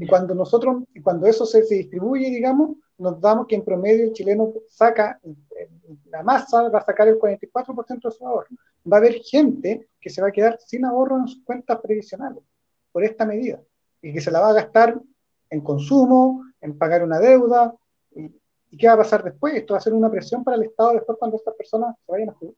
Y 0.00 0.06
cuando 0.06 0.34
nosotros, 0.34 0.84
cuando 1.02 1.26
eso 1.26 1.44
se, 1.44 1.64
se, 1.64 1.74
distribuye, 1.74 2.30
digamos, 2.30 2.76
nos 2.98 3.20
damos 3.20 3.46
que 3.46 3.56
en 3.56 3.64
promedio 3.64 4.04
el 4.04 4.12
chileno 4.12 4.52
saca, 4.68 5.20
la 6.06 6.22
masa 6.22 6.68
va 6.68 6.78
a 6.78 6.84
sacar 6.84 7.08
el 7.08 7.18
44% 7.18 8.02
de 8.02 8.10
su 8.10 8.26
ahorro. 8.26 8.48
Va 8.90 8.96
a 8.96 9.00
haber 9.00 9.14
gente 9.14 9.88
que 10.00 10.10
se 10.10 10.22
va 10.22 10.28
a 10.28 10.32
quedar 10.32 10.58
sin 10.60 10.84
ahorro 10.84 11.18
en 11.18 11.28
sus 11.28 11.42
cuentas 11.44 11.78
previsionales 11.80 12.42
por 12.90 13.04
esta 13.04 13.26
medida 13.26 13.60
y 14.00 14.12
que 14.12 14.20
se 14.20 14.30
la 14.30 14.40
va 14.40 14.50
a 14.50 14.54
gastar 14.54 15.00
en 15.50 15.60
consumo, 15.60 16.44
en 16.60 16.76
pagar 16.78 17.02
una 17.02 17.18
deuda. 17.18 17.74
¿Y, 18.14 18.76
qué 18.76 18.86
va 18.86 18.94
a 18.94 18.98
pasar 18.98 19.22
después? 19.22 19.54
Esto 19.54 19.74
va 19.74 19.78
a 19.78 19.82
ser 19.82 19.92
una 19.92 20.10
presión 20.10 20.42
para 20.42 20.56
el 20.56 20.64
Estado 20.64 20.94
después 20.94 21.18
cuando 21.18 21.36
estas 21.36 21.54
personas 21.54 21.94
se 22.06 22.12
vayan 22.12 22.30
a 22.30 22.32
jubilar. 22.32 22.56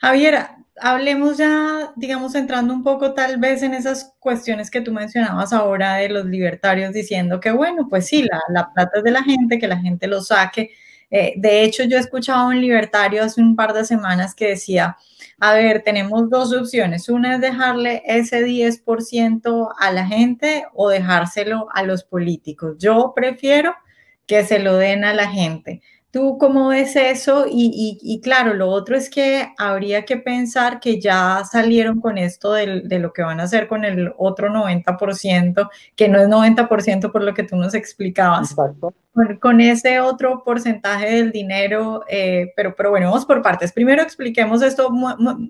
Javier, 0.00 0.38
hablemos 0.80 1.36
ya, 1.38 1.92
digamos, 1.94 2.34
entrando 2.34 2.74
un 2.74 2.82
poco 2.82 3.14
tal 3.14 3.38
vez 3.38 3.62
en 3.62 3.74
esas 3.74 4.16
cuestiones 4.18 4.72
que 4.72 4.80
tú 4.80 4.92
mencionabas 4.92 5.52
ahora 5.52 5.96
de 5.96 6.08
los 6.08 6.26
libertarios 6.26 6.92
diciendo 6.92 7.38
que, 7.38 7.52
bueno, 7.52 7.86
pues 7.88 8.08
sí, 8.08 8.24
la, 8.24 8.40
la 8.48 8.72
plata 8.72 8.98
es 8.98 9.04
de 9.04 9.10
la 9.12 9.22
gente, 9.22 9.60
que 9.60 9.68
la 9.68 9.78
gente 9.78 10.08
lo 10.08 10.20
saque. 10.20 10.70
Eh, 11.10 11.34
de 11.36 11.64
hecho, 11.64 11.84
yo 11.84 11.96
he 11.96 12.00
escuchado 12.00 12.40
a 12.40 12.46
un 12.46 12.60
libertario 12.60 13.22
hace 13.22 13.40
un 13.40 13.56
par 13.56 13.72
de 13.72 13.84
semanas 13.84 14.34
que 14.34 14.48
decía, 14.48 14.96
a 15.38 15.54
ver, 15.54 15.82
tenemos 15.82 16.30
dos 16.30 16.52
opciones. 16.54 17.08
Una 17.08 17.34
es 17.34 17.40
dejarle 17.40 18.02
ese 18.06 18.44
10% 18.44 19.68
a 19.78 19.92
la 19.92 20.06
gente 20.06 20.66
o 20.74 20.88
dejárselo 20.88 21.66
a 21.72 21.82
los 21.82 22.04
políticos. 22.04 22.76
Yo 22.78 23.12
prefiero 23.14 23.74
que 24.26 24.44
se 24.44 24.60
lo 24.60 24.76
den 24.76 25.04
a 25.04 25.14
la 25.14 25.28
gente. 25.28 25.82
¿Tú 26.12 26.38
cómo 26.38 26.68
ves 26.68 26.96
eso? 26.96 27.46
Y, 27.48 28.20
claro, 28.20 28.54
lo 28.54 28.68
otro 28.68 28.96
es 28.96 29.08
que 29.08 29.52
habría 29.56 30.04
que 30.04 30.16
pensar 30.16 30.80
que 30.80 31.00
ya 31.00 31.44
salieron 31.50 32.00
con 32.00 32.18
esto 32.18 32.52
de, 32.52 32.98
lo 32.98 33.12
que 33.12 33.22
van 33.22 33.38
a 33.38 33.44
hacer 33.44 33.68
con 33.68 33.84
el 33.84 34.12
otro 34.18 34.48
90%, 34.48 35.70
que 35.94 36.08
no 36.08 36.18
es 36.18 36.28
90% 36.28 37.12
por 37.12 37.22
lo 37.22 37.32
que 37.32 37.44
tú 37.44 37.54
nos 37.54 37.74
explicabas. 37.74 38.50
Exacto. 38.50 38.92
Con, 39.40 39.60
ese 39.60 40.00
otro 40.00 40.42
porcentaje 40.44 41.14
del 41.14 41.30
dinero, 41.30 42.04
eh, 42.08 42.52
pero, 42.56 42.74
pero 42.74 42.90
bueno, 42.90 43.06
vamos 43.06 43.24
por 43.24 43.40
partes. 43.40 43.72
Primero 43.72 44.02
expliquemos 44.02 44.62
esto, 44.62 44.90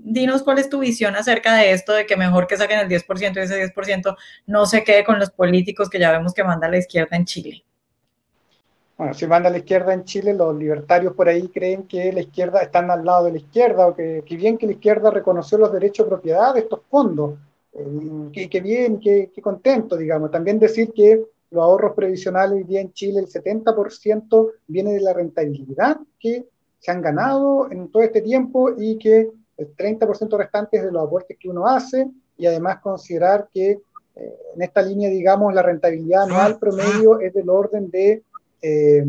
dinos 0.03 0.43
cuál 0.43 0.59
es 0.59 0.69
tu 0.69 0.81
visión 0.81 1.17
acerca 1.17 1.55
de 1.55 1.73
esto, 1.73 1.95
de 1.95 2.05
que 2.05 2.17
mejor 2.17 2.47
que 2.47 2.59
saquen 2.59 2.81
el 2.81 2.89
10% 2.89 3.37
y 3.37 3.39
ese 3.41 3.75
10% 3.75 4.15
no 4.47 4.67
se 4.67 4.85
quede 4.85 5.05
con 5.05 5.19
los 5.19 5.31
políticos 5.31 5.89
que 5.89 5.99
ya 5.99 6.13
vemos 6.13 6.35
que 6.35 6.45
manda 6.45 6.69
la 6.69 6.79
izquierda 6.79 7.17
en 7.17 7.25
Chile. 7.25 7.65
Bueno, 9.01 9.15
si 9.15 9.25
van 9.25 9.47
a 9.47 9.49
la 9.49 9.57
izquierda 9.57 9.95
en 9.95 10.05
Chile, 10.05 10.35
los 10.35 10.55
libertarios 10.55 11.15
por 11.15 11.27
ahí 11.27 11.49
creen 11.49 11.85
que 11.85 12.13
la 12.13 12.21
izquierda 12.21 12.61
están 12.61 12.91
al 12.91 13.03
lado 13.03 13.25
de 13.25 13.33
la 13.33 13.39
izquierda, 13.39 13.87
o 13.87 13.95
que, 13.95 14.23
bien 14.29 14.59
que 14.59 14.67
la 14.67 14.73
izquierda 14.73 15.11
reconoció 15.11 15.57
los 15.57 15.73
derechos 15.73 16.05
de 16.05 16.11
propiedad 16.11 16.53
de 16.53 16.61
estos 16.61 16.81
fondos, 16.91 17.39
eh, 17.73 18.49
que, 18.51 18.61
bien, 18.61 19.01
que, 19.01 19.31
contento, 19.43 19.97
digamos. 19.97 20.31
También 20.31 20.59
decir 20.59 20.93
que 20.93 21.25
los 21.51 21.63
ahorros 21.63 21.95
previsionales 21.95 22.59
hoy 22.59 22.65
día 22.65 22.83
en 22.83 22.93
Chile, 22.93 23.21
el 23.21 23.27
70% 23.27 24.51
viene 24.67 24.93
de 24.93 25.01
la 25.01 25.15
rentabilidad 25.15 25.97
que 26.19 26.47
se 26.79 26.91
han 26.91 27.01
ganado 27.01 27.73
en 27.73 27.91
todo 27.91 28.03
este 28.03 28.21
tiempo 28.21 28.75
y 28.77 28.99
que 28.99 29.31
el 29.57 29.77
30% 29.77 30.37
restante 30.37 30.77
es 30.77 30.85
de 30.85 30.93
los 30.93 31.07
aportes 31.07 31.39
que 31.41 31.49
uno 31.49 31.67
hace 31.67 32.07
y 32.37 32.45
además 32.45 32.81
considerar 32.81 33.49
que 33.51 33.71
eh, 34.17 34.37
en 34.55 34.61
esta 34.61 34.83
línea, 34.83 35.09
digamos, 35.09 35.55
la 35.55 35.63
rentabilidad 35.63 36.25
anual 36.25 36.59
promedio 36.59 37.19
es 37.21 37.33
del 37.33 37.49
orden 37.49 37.91
de 37.91 38.25
eh, 38.63 39.05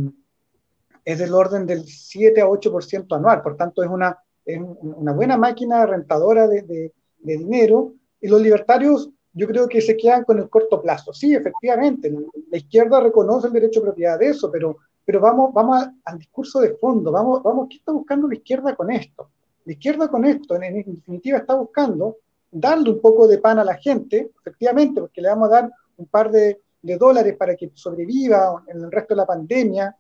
es 1.04 1.20
del 1.20 1.34
orden 1.34 1.66
del 1.66 1.86
7 1.86 2.42
a 2.42 2.48
8% 2.48 3.16
anual, 3.16 3.42
por 3.42 3.56
tanto 3.56 3.84
es 3.84 3.90
una, 3.90 4.18
una 4.46 5.14
buena 5.14 5.38
máquina 5.38 5.86
rentadora 5.86 6.48
de, 6.48 6.62
de, 6.62 6.92
dinero, 7.38 7.94
y 8.20 8.28
los 8.28 8.42
libertarios 8.42 9.10
yo 9.34 9.48
creo 9.48 9.68
que 9.68 9.82
se 9.82 9.96
quedan 9.96 10.24
con 10.26 10.38
el 10.40 10.50
corto 10.50 10.82
plazo. 10.82 11.14
Sí, 11.14 11.34
efectivamente, 11.34 12.12
la 12.50 12.58
izquierda 12.58 13.00
reconoce 13.00 13.48
el 13.48 13.54
derecho 13.54 13.80
a 13.80 13.84
propiedad 13.84 14.20
de 14.20 14.28
eso, 14.28 14.52
pero, 14.52 14.78
pero 15.06 15.20
vamos, 15.20 15.54
vamos 15.54 15.88
al 16.04 16.20
discurso 16.20 16.60
de 16.60 16.76
fondo, 16.76 17.12
vamos, 17.12 17.42
vamos, 17.42 17.68
¿qué 17.70 17.78
está 17.78 17.92
buscando 17.92 18.28
la 18.28 18.36
izquierda 18.36 18.76
con 18.76 18.92
esto? 18.92 19.30
La 19.66 19.74
izquierda 19.74 20.08
con 20.10 20.26
esto, 20.26 20.56
en, 20.56 20.64
en 20.64 20.96
definitiva, 20.96 21.38
está 21.38 21.56
buscando 21.56 22.18
darle 22.52 22.92
un 22.92 23.02
poco 23.02 23.28
de 23.28 23.38
pan 23.38 23.60
a 23.60 23.64
la 23.64 23.76
gente, 23.76 24.32
efectivamente, 24.40 25.00
porque 25.00 25.22
le 25.22 25.30
vamos 25.30 25.48
a 25.48 25.52
dar 25.52 25.72
un 25.98 26.06
par 26.08 26.30
de, 26.30 26.60
de 26.82 26.98
dólares 26.98 27.36
para 27.38 27.56
que 27.56 27.72
sobreviva 27.74 28.64
en 28.68 28.78
el 28.82 28.92
resto 28.92 29.14
de 29.14 29.18
la 29.18 29.26
pandemia 29.26 29.96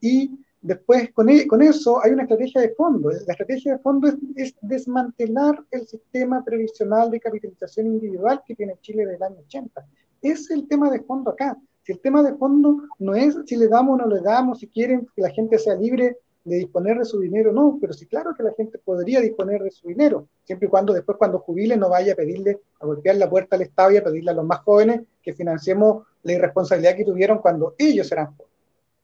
y, 0.00 0.30
después 0.60 1.12
con, 1.12 1.28
e, 1.28 1.46
con, 1.46 1.62
eso 1.62 2.02
hay 2.02 2.12
una 2.12 2.22
estrategia 2.22 2.60
de 2.60 2.74
fondo. 2.74 3.10
La 3.10 3.32
estrategia 3.32 3.72
de 3.72 3.78
fondo 3.78 4.08
es, 4.36 4.54
desmantelar 4.60 5.64
el 5.70 5.86
sistema 5.86 6.44
previsional 6.44 7.10
de 7.10 7.20
capitalización 7.20 7.86
individual 7.86 8.42
que 8.46 8.54
tiene 8.54 8.76
Chile 8.80 9.04
desde 9.04 9.16
el 9.16 9.22
año 9.22 9.40
80. 9.46 9.86
Es 10.20 10.50
el 10.50 10.68
tema 10.68 10.90
de 10.90 11.00
fondo 11.00 11.30
acá. 11.30 11.58
Si 11.82 11.92
el 11.92 12.00
tema 12.00 12.22
de 12.22 12.34
fondo 12.34 12.82
no 13.00 13.14
es 13.14 13.36
si 13.46 13.56
le 13.56 13.66
damos 13.66 13.94
o 13.94 14.06
no 14.06 14.14
le 14.14 14.20
damos, 14.20 14.60
si 14.60 14.68
quieren 14.68 15.08
que 15.16 15.22
la 15.22 15.30
gente 15.30 15.58
sea 15.58 15.74
libre 15.74 16.18
de 16.44 16.56
disponer 16.56 16.98
de 16.98 17.04
su 17.04 17.20
dinero, 17.20 17.52
no, 17.52 17.78
pero 17.80 17.92
sí 17.92 18.06
claro 18.06 18.34
que 18.36 18.42
la 18.42 18.52
gente 18.52 18.78
podría 18.78 19.20
disponer 19.20 19.62
de 19.62 19.70
su 19.70 19.88
dinero, 19.88 20.28
siempre 20.44 20.66
y 20.66 20.70
cuando 20.70 20.92
después 20.92 21.16
cuando 21.18 21.38
jubile 21.38 21.76
no 21.76 21.88
vaya 21.88 22.14
a 22.14 22.16
pedirle, 22.16 22.60
a 22.80 22.86
golpear 22.86 23.16
la 23.16 23.30
puerta 23.30 23.56
al 23.56 23.62
Estado 23.62 23.92
y 23.92 23.96
a 23.96 24.04
pedirle 24.04 24.30
a 24.30 24.34
los 24.34 24.44
más 24.44 24.60
jóvenes 24.60 25.02
que 25.22 25.32
financiemos 25.32 26.06
la 26.22 26.32
irresponsabilidad 26.32 26.96
que 26.96 27.04
tuvieron 27.04 27.38
cuando 27.38 27.74
ellos 27.78 28.10
eran 28.10 28.34
jóvenes. 28.36 28.52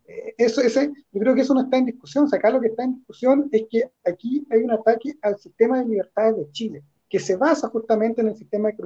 Eh, 0.09 0.35
eso, 0.39 0.63
ese, 0.63 0.91
yo 1.13 1.21
creo 1.21 1.35
que 1.35 1.43
eso 1.43 1.55
no 1.55 1.61
está 1.61 1.77
en 1.77 1.87
discusión, 1.87 2.25
o 2.25 2.29
sea, 2.29 2.39
acá 2.39 2.51
lo 2.51 2.61
que 2.61 2.69
está 2.69 2.83
en 2.83 2.97
discusión 2.97 3.49
es 3.53 3.65
que 3.71 3.91
aquí 4.05 4.47
hay 4.51 4.63
un 4.63 4.71
ataque 4.71 5.15
al 5.21 5.39
sistema 5.39 5.79
de 5.79 5.87
libertades 5.87 6.37
de 6.37 6.51
Chile, 6.51 6.83
que 7.09 7.21
se 7.21 7.37
basa 7.37 7.69
justamente 7.69 8.23
en 8.23 8.29
el 8.29 8.37
sistema 8.37 8.69
de 8.71 8.77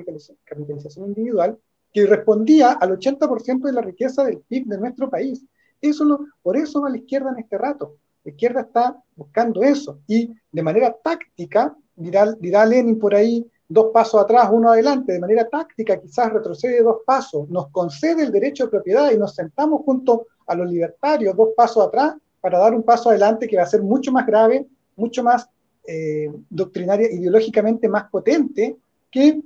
capitalización, 0.45 1.07
individual, 1.07 1.59
que 1.93 2.07
respondía 2.07 2.73
al 2.73 2.99
80% 2.99 3.63
de 3.63 3.73
la 3.73 3.83
riqueza 3.83 4.25
del 4.25 4.41
PIB 4.41 4.67
de 4.67 4.79
nuestro 4.79 5.11
país. 5.11 5.45
Eso 5.81 6.05
lo, 6.05 6.27
por 6.43 6.57
eso 6.57 6.81
va 6.81 6.89
a 6.89 6.91
la 6.91 6.99
izquierda 6.99 7.31
en 7.31 7.39
este 7.39 7.59
rato, 7.59 7.97
la 8.25 8.31
izquierda 8.31 8.61
está 8.63 8.97
buscando 9.17 9.63
eso 9.63 9.99
y 10.07 10.33
de 10.51 10.63
manera 10.63 10.95
táctica, 11.03 11.75
dirá, 11.97 12.67
Lenin 12.67 12.99
por 12.99 13.15
ahí, 13.15 13.47
dos 13.69 13.87
pasos 13.93 14.23
atrás, 14.23 14.49
uno 14.53 14.71
adelante, 14.71 15.13
de 15.13 15.21
manera 15.21 15.49
táctica 15.49 15.99
quizás 15.99 16.33
retrocede 16.33 16.83
dos 16.83 16.99
pasos, 17.07 17.49
nos 17.49 17.69
concede 17.69 18.23
el 18.23 18.33
derecho 18.33 18.65
de 18.65 18.71
propiedad 18.71 19.11
y 19.11 19.19
nos 19.19 19.35
sentamos 19.35 19.83
junto 19.85 20.27
a 20.47 20.55
los 20.55 20.71
libertarios 20.71 21.37
dos 21.37 21.51
pasos 21.57 21.87
atrás 21.87 22.15
para 22.41 22.59
dar 22.59 22.75
un 22.75 22.83
paso 22.83 23.11
adelante 23.11 23.49
que 23.49 23.57
va 23.57 23.63
a 23.63 23.67
ser 23.67 23.83
mucho 23.83 24.13
más 24.13 24.27
grave, 24.27 24.67
mucho 24.97 25.23
más 25.23 25.49
eh, 25.87 26.31
doctrinaria, 26.51 27.11
ideológicamente 27.11 27.89
más 27.89 28.11
potente 28.11 28.77
que 29.11 29.41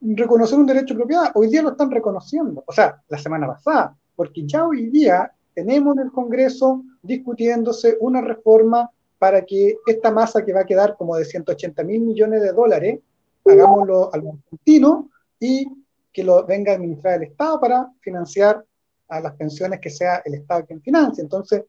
reconocer 0.00 0.58
un 0.58 0.66
derecho 0.66 0.94
de 0.94 0.98
propiedad. 0.98 1.30
Hoy 1.34 1.48
día 1.48 1.62
lo 1.62 1.70
están 1.70 1.90
reconociendo, 1.90 2.64
o 2.66 2.72
sea, 2.72 3.00
la 3.08 3.18
semana 3.18 3.46
pasada, 3.48 3.96
porque 4.16 4.46
ya 4.46 4.66
hoy 4.66 4.86
día 4.88 5.30
tenemos 5.58 5.96
en 5.96 6.04
el 6.04 6.12
Congreso 6.12 6.84
discutiéndose 7.02 7.96
una 7.98 8.20
reforma 8.20 8.88
para 9.18 9.44
que 9.44 9.76
esta 9.88 10.12
masa 10.12 10.44
que 10.44 10.52
va 10.52 10.60
a 10.60 10.64
quedar 10.64 10.96
como 10.96 11.16
de 11.16 11.24
180 11.24 11.82
mil 11.82 12.00
millones 12.02 12.42
de 12.42 12.52
dólares, 12.52 13.00
hagámoslo 13.44 14.14
al 14.14 14.28
argentino 14.28 15.10
y 15.40 15.66
que 16.12 16.22
lo 16.22 16.46
venga 16.46 16.70
a 16.70 16.74
administrar 16.76 17.14
el 17.14 17.30
Estado 17.30 17.60
para 17.60 17.90
financiar 17.98 18.64
a 19.08 19.20
las 19.20 19.34
pensiones 19.34 19.80
que 19.80 19.90
sea 19.90 20.22
el 20.24 20.34
Estado 20.34 20.64
quien 20.64 20.80
financie. 20.80 21.22
Entonces, 21.24 21.64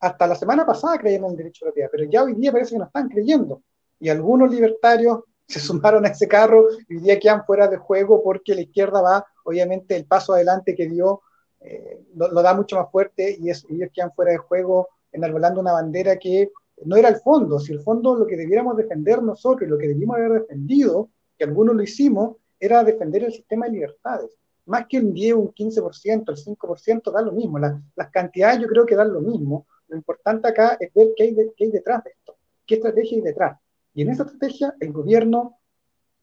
hasta 0.00 0.26
la 0.26 0.34
semana 0.34 0.64
pasada 0.64 0.96
creían 0.96 1.24
en 1.24 1.32
el 1.32 1.36
derecho 1.36 1.66
de 1.66 1.72
propiedad, 1.72 1.90
pero 1.92 2.04
ya 2.04 2.22
hoy 2.22 2.32
día 2.32 2.52
parece 2.52 2.70
que 2.70 2.78
no 2.78 2.86
están 2.86 3.10
creyendo. 3.10 3.60
Y 4.00 4.08
algunos 4.08 4.50
libertarios 4.50 5.24
se 5.46 5.60
sumaron 5.60 6.06
a 6.06 6.08
ese 6.08 6.26
carro 6.26 6.64
y 6.88 6.96
hoy 6.96 7.02
día 7.02 7.20
quedan 7.20 7.44
fuera 7.44 7.68
de 7.68 7.76
juego 7.76 8.22
porque 8.22 8.54
la 8.54 8.62
izquierda 8.62 9.02
va, 9.02 9.26
obviamente, 9.44 9.94
el 9.94 10.06
paso 10.06 10.32
adelante 10.32 10.74
que 10.74 10.88
dio 10.88 11.20
eh, 11.66 12.00
lo, 12.14 12.42
da 12.42 12.54
mucho 12.54 12.76
más 12.76 12.90
fuerte 12.92 13.36
y, 13.40 13.50
es, 13.50 13.66
ellos 13.68 13.90
quedan 13.92 14.12
fuera 14.12 14.30
de 14.30 14.38
juego 14.38 14.88
enarbolando 15.10 15.60
una 15.60 15.72
bandera 15.72 16.16
que 16.16 16.52
no 16.84 16.94
era 16.94 17.08
el 17.08 17.16
fondo, 17.16 17.58
si 17.58 17.72
el 17.72 17.80
fondo 17.80 18.14
lo 18.14 18.26
que 18.26 18.36
debiéramos 18.36 18.76
defender 18.76 19.20
nosotros 19.20 19.66
y 19.66 19.70
lo 19.70 19.76
que 19.76 19.88
debimos 19.88 20.16
haber 20.16 20.42
defendido, 20.42 21.08
que 21.36 21.44
algunos 21.44 21.74
lo 21.74 21.82
hicimos, 21.82 22.36
era 22.60 22.84
defender 22.84 23.24
el 23.24 23.32
sistema 23.32 23.66
de 23.66 23.72
libertades. 23.72 24.30
Más 24.66 24.86
que 24.86 24.98
un 24.98 25.12
10, 25.12 25.34
un 25.34 25.52
15%, 25.52 26.24
el 26.28 26.56
5%, 26.56 27.12
da 27.12 27.22
lo 27.22 27.32
mismo. 27.32 27.58
las 27.58 28.10
cantidades 28.12 28.60
yo 28.60 28.68
creo 28.68 28.86
que 28.86 28.94
dan 28.94 29.12
lo 29.12 29.20
mismo. 29.20 29.66
Lo 29.88 29.96
importante 29.96 30.48
acá 30.48 30.76
es 30.78 30.92
ver 30.94 31.08
qué 31.16 31.24
hay, 31.24 31.34
qué 31.56 31.64
hay 31.64 31.70
detrás 31.70 32.04
de 32.04 32.10
esto, 32.10 32.36
qué 32.64 32.76
estrategia 32.76 33.16
hay 33.16 33.22
detrás. 33.22 33.58
Y 33.94 34.02
en 34.02 34.10
esa 34.10 34.24
estrategia 34.24 34.74
el 34.78 34.92
gobierno, 34.92 35.58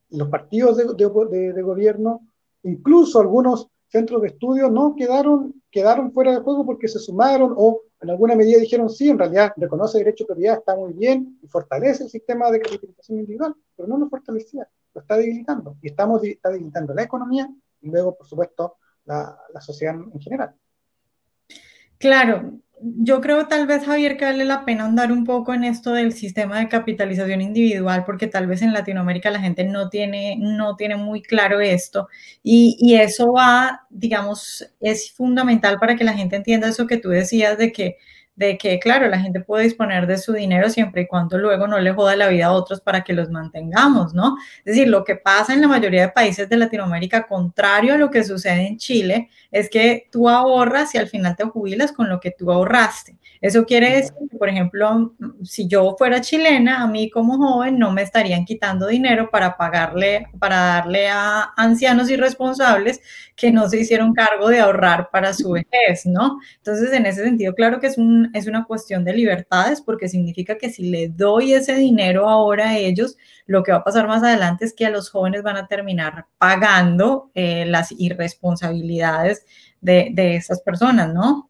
los 0.10 0.30
partidos 0.30 0.78
de, 0.78 0.86
de, 0.86 1.54
de 1.54 1.62
gobierno, 1.62 2.28
incluso 2.64 3.20
algunos 3.20 3.70
centros 3.94 4.24
de 4.24 4.30
estudio 4.30 4.72
no 4.72 4.96
quedaron, 4.96 5.62
quedaron 5.70 6.12
fuera 6.12 6.32
de 6.32 6.40
juego 6.40 6.66
porque 6.66 6.88
se 6.88 6.98
sumaron 6.98 7.54
o 7.56 7.82
en 8.02 8.10
alguna 8.10 8.36
medida 8.36 8.60
dijeron 8.60 8.90
sí, 8.90 9.08
en 9.08 9.20
realidad 9.20 9.54
reconoce 9.56 10.00
derecho 10.00 10.24
de 10.24 10.30
propiedad, 10.30 10.58
está 10.58 10.76
muy 10.76 10.94
bien 10.94 11.38
y 11.44 11.48
fortalece 11.48 12.06
el 12.06 12.10
sistema 12.10 12.50
de 12.50 12.60
capitalización 12.60 13.20
individual, 13.20 13.54
pero 13.76 13.88
no 13.88 14.00
lo 14.00 14.10
fortalecía, 14.10 14.68
lo 14.96 15.02
está 15.02 15.16
debilitando 15.16 15.78
y 15.84 15.90
estamos 15.90 16.24
está 16.24 16.50
debilitando 16.50 16.92
la 16.96 17.04
economía 17.04 17.48
y 17.82 17.90
luego, 17.92 18.16
por 18.16 18.26
supuesto, 18.26 18.78
la, 19.06 19.38
la 19.54 19.62
sociedad 19.62 19.94
en 19.94 20.20
general. 20.20 20.56
Claro, 22.00 22.60
yo 22.82 23.22
creo 23.22 23.48
tal 23.48 23.66
vez, 23.66 23.86
Javier, 23.86 24.18
que 24.18 24.26
vale 24.26 24.46
la 24.46 24.66
pena 24.66 24.86
andar 24.86 25.12
un 25.12 25.24
poco 25.24 25.54
en 25.54 25.64
esto 25.64 25.94
del 25.94 26.14
sistema 26.14 26.60
de 26.60 26.68
capitalización 26.68 27.42
individual, 27.42 28.04
porque 28.06 28.28
tal 28.28 28.48
vez 28.48 28.62
en 28.62 28.74
Latinoamérica 28.74 29.32
la 29.32 29.40
gente 29.40 29.64
no 29.64 29.90
tiene, 29.90 30.36
no 30.38 30.76
tiene 30.76 30.98
muy 30.98 31.22
claro 31.22 31.62
esto. 31.62 32.10
Y, 32.44 32.76
y 32.80 32.96
eso 32.96 33.32
va, 33.32 33.86
digamos, 33.90 34.68
es 34.82 35.12
fundamental 35.14 35.78
para 35.80 35.96
que 35.96 36.04
la 36.04 36.14
gente 36.14 36.36
entienda 36.36 36.68
eso 36.68 36.88
que 36.88 36.98
tú 36.98 37.10
decías 37.10 37.58
de 37.58 37.72
que 37.72 37.98
de 38.36 38.58
que, 38.58 38.80
claro, 38.80 39.08
la 39.08 39.20
gente 39.20 39.40
puede 39.42 39.66
disponer 39.66 40.08
de 40.08 40.18
su 40.18 40.34
dinero 40.34 40.70
siempre 40.70 41.04
y 41.04 41.08
cuando 41.08 41.38
luego 41.38 41.68
no 41.68 41.80
le 41.80 41.94
joda 41.94 42.16
la 42.16 42.28
vida 42.28 42.48
a 42.48 42.52
otros 42.52 42.82
para 42.82 43.04
que 43.04 43.14
los 43.14 43.30
mantengamos, 43.30 44.14
¿no? 44.14 44.38
Es 44.60 44.76
decir, 44.76 44.88
lo 44.88 45.04
que 45.04 45.16
pasa 45.16 45.54
en 45.54 45.62
la 45.62 45.68
mayoría 45.68 46.02
de 46.02 46.10
países 46.10 46.50
de 46.50 46.58
Latinoamérica, 46.58 47.28
contrario 47.28 47.94
a 47.94 47.98
lo 47.98 48.10
que 48.10 48.24
sucede 48.24 48.68
en 48.68 48.78
Chile, 48.78 49.30
es 49.52 49.70
que 49.70 50.08
tú 50.12 50.30
ahorras 50.30 50.96
y 50.96 50.98
al 50.98 51.08
final 51.08 51.36
te 51.36 51.44
jubilas 51.44 51.92
con 51.92 52.10
lo 52.10 52.20
que 52.20 52.32
tú 52.32 52.52
ahorraste. 52.52 53.18
Eso 53.40 53.66
quiere 53.66 53.98
decir 53.98 54.14
que, 54.32 54.38
por 54.38 54.48
ejemplo, 54.48 55.14
si 55.44 55.68
yo 55.68 55.96
fuera 55.98 56.22
chilena, 56.22 56.82
a 56.82 56.88
mí 56.88 57.10
como 57.10 57.38
joven 57.38 57.78
no 57.78 57.92
me 57.92 58.02
estarían 58.02 58.46
quitando 58.46 58.88
dinero 58.88 59.30
para 59.30 59.58
pagarle, 59.58 60.28
para 60.40 60.56
darle 60.56 61.10
a 61.10 61.52
ancianos 61.58 62.10
irresponsables 62.10 63.02
que 63.36 63.52
no 63.52 63.68
se 63.68 63.82
hicieron 63.82 64.14
cargo 64.14 64.48
de 64.48 64.60
ahorrar 64.60 65.10
para 65.12 65.34
su 65.34 65.52
vejez, 65.52 66.06
¿no? 66.06 66.40
Entonces, 66.58 66.94
en 66.94 67.06
ese 67.06 67.24
sentido, 67.24 67.54
claro 67.54 67.82
que 67.82 67.88
es, 67.88 67.98
un, 67.98 68.23
es 68.34 68.48
una 68.48 68.66
cuestión 68.66 69.04
de 69.04 69.14
libertades 69.14 69.82
porque 69.82 70.10
significa 70.10 70.58
que 70.58 70.70
si 70.70 70.90
le 70.90 71.10
doy 71.10 71.54
ese 71.54 71.76
dinero 71.76 72.30
ahora 72.30 72.70
a 72.70 72.78
ellos, 72.78 73.18
lo 73.46 73.64
que 73.64 73.72
va 73.72 73.80
a 73.80 73.84
pasar 73.84 74.08
más 74.08 74.24
adelante 74.24 74.66
es 74.66 74.74
que 74.74 74.86
a 74.86 74.90
los 74.90 75.10
jóvenes 75.10 75.44
van 75.44 75.58
a 75.58 75.68
terminar 75.68 76.26
pagando 76.38 77.32
eh, 77.34 77.66
las 77.66 77.92
irresponsabilidades 77.92 79.46
de, 79.82 80.10
de 80.14 80.36
esas 80.36 80.62
personas, 80.62 81.14
¿no? 81.14 81.50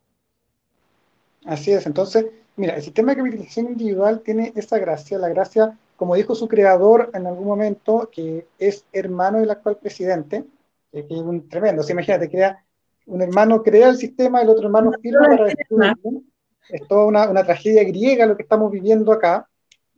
Así 1.46 1.72
es, 1.72 1.86
entonces, 1.86 2.26
mira, 2.56 2.76
el 2.76 2.82
sistema 2.82 3.12
de 3.12 3.18
capitalización 3.18 3.68
individual 3.68 4.22
tiene 4.22 4.54
esa 4.56 4.80
gracia, 4.80 5.18
la 5.18 5.30
gracia, 5.30 5.78
como 5.98 6.16
dijo 6.16 6.36
su 6.36 6.48
creador 6.48 7.12
en 7.14 7.28
algún 7.28 7.48
momento, 7.48 8.10
que 8.12 8.48
es 8.58 8.86
hermano 8.94 9.40
del 9.40 9.52
actual 9.52 9.78
presidente, 9.78 10.46
que 10.92 11.00
es 11.00 11.12
un 11.12 11.50
tremendo, 11.50 11.84
imagínate, 11.90 12.30
crea, 12.30 12.64
un 13.06 13.22
hermano 13.22 13.62
crea 13.62 13.90
el 13.90 13.98
sistema, 13.98 14.42
el 14.42 14.50
otro 14.50 14.66
hermano 14.66 14.92
firma 15.02 15.28
para 15.28 15.46
destruirlo. 15.46 16.24
Es 16.70 16.88
toda 16.88 17.06
una, 17.06 17.30
una, 17.30 17.44
tragedia 17.44 17.84
griega 17.84 18.26
lo 18.26 18.36
que 18.36 18.44
estamos 18.44 18.72
viviendo 18.72 19.12
acá, 19.12 19.48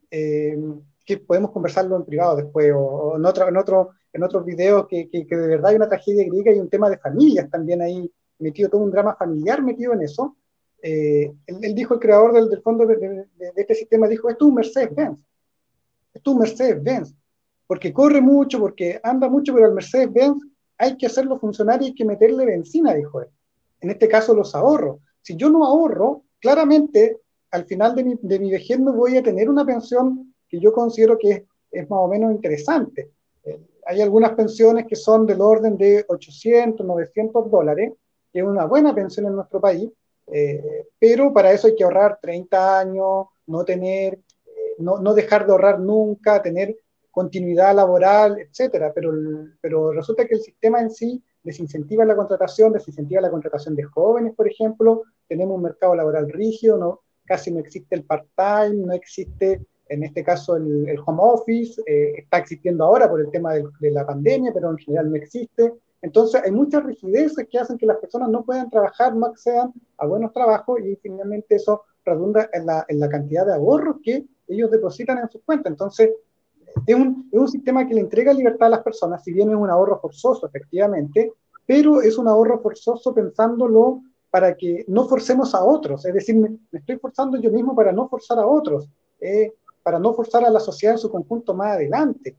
eh, 0.10 0.58
que 1.06 1.18
podemos 1.18 1.52
conversarlo 1.52 1.96
en 1.96 2.06
privado 2.06 2.36
después, 2.38 2.72
o, 2.76 3.16
en, 3.18 3.26
otro, 3.26 3.48
en, 3.48 3.58
otro, 3.58 3.90
en 4.12 4.24
otros 4.24 4.46
videos, 4.46 4.88
que, 4.88 5.10
que, 5.10 5.28
que 5.28 5.36
de 5.36 5.48
verdad 5.48 5.72
hay 5.72 5.76
una 5.76 5.90
tragedia 5.90 6.26
griega 6.26 6.52
y 6.52 6.60
un 6.60 6.70
tema 6.70 6.90
de 6.90 6.98
familias 6.98 7.50
también 7.50 7.82
ahí 7.82 8.12
metido, 8.40 8.70
todo 8.70 8.82
un 8.82 8.92
drama 8.92 9.16
familiar 9.16 9.62
metido 9.62 9.94
en 9.94 10.02
eso 10.02 10.36
eh, 10.88 11.34
él, 11.48 11.74
dijo, 11.74 11.96
el 11.96 12.00
creador 12.00 12.32
del, 12.34 12.62
fondo 12.62 12.86
de, 12.86 13.26
este 13.56 13.74
sistema, 13.74 14.08
dijo, 14.08 14.30
es 14.30 14.40
un 14.40 14.54
Mercedes-Benz, 14.54 15.18
es 16.14 16.22
un 16.28 16.38
Mercedes-Benz, 16.38 17.16
porque 17.66 17.92
corre 17.92 18.22
mucho, 18.22 18.60
porque 18.60 19.00
anda 19.02 19.28
mucho, 19.28 19.52
pero 19.52 19.66
al 19.66 19.74
Mercedes-Benz 19.74 20.44
hay 20.78 20.96
que 20.96 21.08
hacerlo 21.08 21.40
funcionar 21.40 21.82
y 21.82 21.86
hay 21.86 21.96
que 21.96 22.06
meterle 22.06 22.46
benzina, 22.46 22.94
dijo 22.94 23.20
él. 23.22 23.30
En 23.82 23.90
este 23.90 24.08
caso, 24.08 24.36
los 24.36 24.54
ahorros. 24.54 25.00
Si 25.24 25.36
yo 25.36 25.50
no 25.50 25.66
ahorro, 25.66 26.25
claramente, 26.46 27.22
al 27.50 27.66
final 27.66 27.96
de 27.96 28.04
mi, 28.04 28.20
de 28.22 28.38
mi 28.38 28.52
vejez 28.52 28.80
no 28.80 28.94
voy 28.94 29.18
a 29.18 29.24
tener 29.24 29.50
una 29.50 29.66
pensión 29.66 30.32
que 30.48 30.60
yo 30.60 30.72
considero 30.72 31.18
que 31.18 31.32
es, 31.32 31.44
es 31.72 31.90
más 31.90 32.02
o 32.02 32.08
menos 32.08 32.32
interesante. 32.32 33.10
Eh, 33.44 33.60
hay 33.88 34.00
algunas 34.02 34.34
pensiones 34.34 34.86
que 34.86 34.96
son 34.96 35.26
del 35.26 35.42
orden 35.42 35.76
de 35.76 36.06
800, 36.08 36.86
900 36.86 37.50
dólares, 37.50 37.94
que 38.32 38.40
es 38.42 38.46
una 38.46 38.66
buena 38.66 38.94
pensión 38.94 39.26
en 39.26 39.36
nuestro 39.36 39.60
país, 39.60 39.90
eh, 40.28 40.86
pero 41.00 41.34
para 41.34 41.52
eso 41.52 41.66
hay 41.66 41.76
que 41.76 41.84
ahorrar 41.84 42.20
30 42.22 42.80
años, 42.80 43.26
no 43.48 43.66
tener, 43.66 44.14
eh, 44.14 44.76
no, 44.78 45.00
no, 45.00 45.16
dejar 45.16 45.48
de 45.48 45.52
ahorrar 45.52 45.80
nunca, 45.80 46.44
tener 46.44 46.78
continuidad 47.10 47.76
laboral, 47.76 48.38
etcétera. 48.38 48.92
Pero, 48.94 49.14
pero 49.60 49.92
resulta 49.94 50.28
que 50.28 50.36
el 50.36 50.42
sistema 50.42 50.80
en 50.80 50.92
sí 50.92 51.24
desincentiva 51.46 52.04
la 52.04 52.16
contratación, 52.16 52.74
desincentiva 52.74 53.22
la 53.22 53.32
contratación 53.32 53.76
de 53.76 53.84
jóvenes, 53.84 54.34
por 54.36 54.48
ejemplo. 54.48 55.04
Tenemos 55.28 55.56
un 55.56 55.64
mercado 55.64 55.96
laboral 55.96 56.30
rígido, 56.30 56.78
no, 56.78 57.02
casi 57.24 57.52
no 57.52 57.60
existe 57.60 57.96
el 57.96 58.04
part-time, 58.04 58.86
no 58.86 58.94
existe 58.94 59.66
en 59.88 60.04
este 60.04 60.24
caso 60.24 60.56
el, 60.56 60.90
el 60.90 60.98
home 61.06 61.20
office, 61.22 61.82
eh, 61.86 62.14
está 62.18 62.40
existiendo 62.40 62.84
ahora 62.84 63.08
por 63.08 63.22
el 63.22 63.30
tema 63.30 63.54
de, 63.54 63.64
de, 63.80 63.92
la 63.92 64.06
pandemia, 64.06 64.52
pero 64.52 64.72
en 64.72 64.78
general 64.78 65.12
no 65.12 65.16
existe. 65.16 65.74
Entonces, 66.02 66.42
hay 66.44 66.52
muchas 66.52 66.84
rigideces 66.84 67.48
que 67.50 67.60
hacen 67.60 67.78
que 67.78 67.86
las 67.86 67.98
personas 67.98 68.30
no 68.30 68.44
puedan 68.44 68.70
trabajar, 68.70 69.16
no 69.16 69.28
accedan 69.28 69.72
a 69.98 70.08
buenos 70.08 70.34
trabajos 70.34 70.80
y 70.82 70.96
finalmente 70.96 71.56
eso 71.56 71.84
redunda 72.04 72.50
en 72.54 72.66
la, 72.66 72.86
en 72.88 73.00
la 73.00 73.10
cantidad 73.10 73.46
de 73.46 73.54
ahorros 73.54 73.98
que 74.04 74.26
ellos 74.48 74.72
depositan 74.72 75.20
en 75.20 75.30
sus 75.30 75.42
cuentas. 75.44 75.72
Entonces, 75.72 76.12
es 76.86 76.96
un, 76.96 77.30
es 77.32 77.40
un, 77.40 77.48
sistema 77.48 77.88
que 77.88 77.94
le 77.94 78.02
entrega 78.02 78.34
libertad 78.34 78.68
a 78.68 78.72
las 78.72 78.84
personas, 78.84 79.24
si 79.24 79.34
bien 79.34 79.50
es 79.50 79.56
un 79.56 79.70
ahorro 79.70 80.00
forzoso, 80.00 80.48
efectivamente, 80.48 81.34
pero 81.66 82.02
es 82.02 82.18
un 82.18 82.28
ahorro 82.28 82.60
forzoso 82.62 83.14
pensándolo 83.14 84.02
para 84.30 84.56
que 84.56 84.86
no 84.88 85.08
forcemos 85.08 85.56
a 85.56 85.64
otros, 85.64 86.06
es 86.06 86.14
decir, 86.14 86.36
me, 86.36 86.58
estoy 86.72 86.98
forzando 86.98 87.38
yo 87.38 87.52
mismo 87.52 87.76
para 87.76 87.92
no 87.92 88.08
forzar 88.08 88.40
a 88.40 88.46
otros, 88.46 88.88
eh, 89.20 89.54
para 89.82 90.00
no 90.00 90.14
forzar 90.14 90.44
a 90.46 90.50
la 90.50 90.60
sociedad 90.60 90.96
en 90.96 91.00
su 91.00 91.10
conjunto 91.10 91.54
más 91.54 91.74
adelante. 91.74 92.36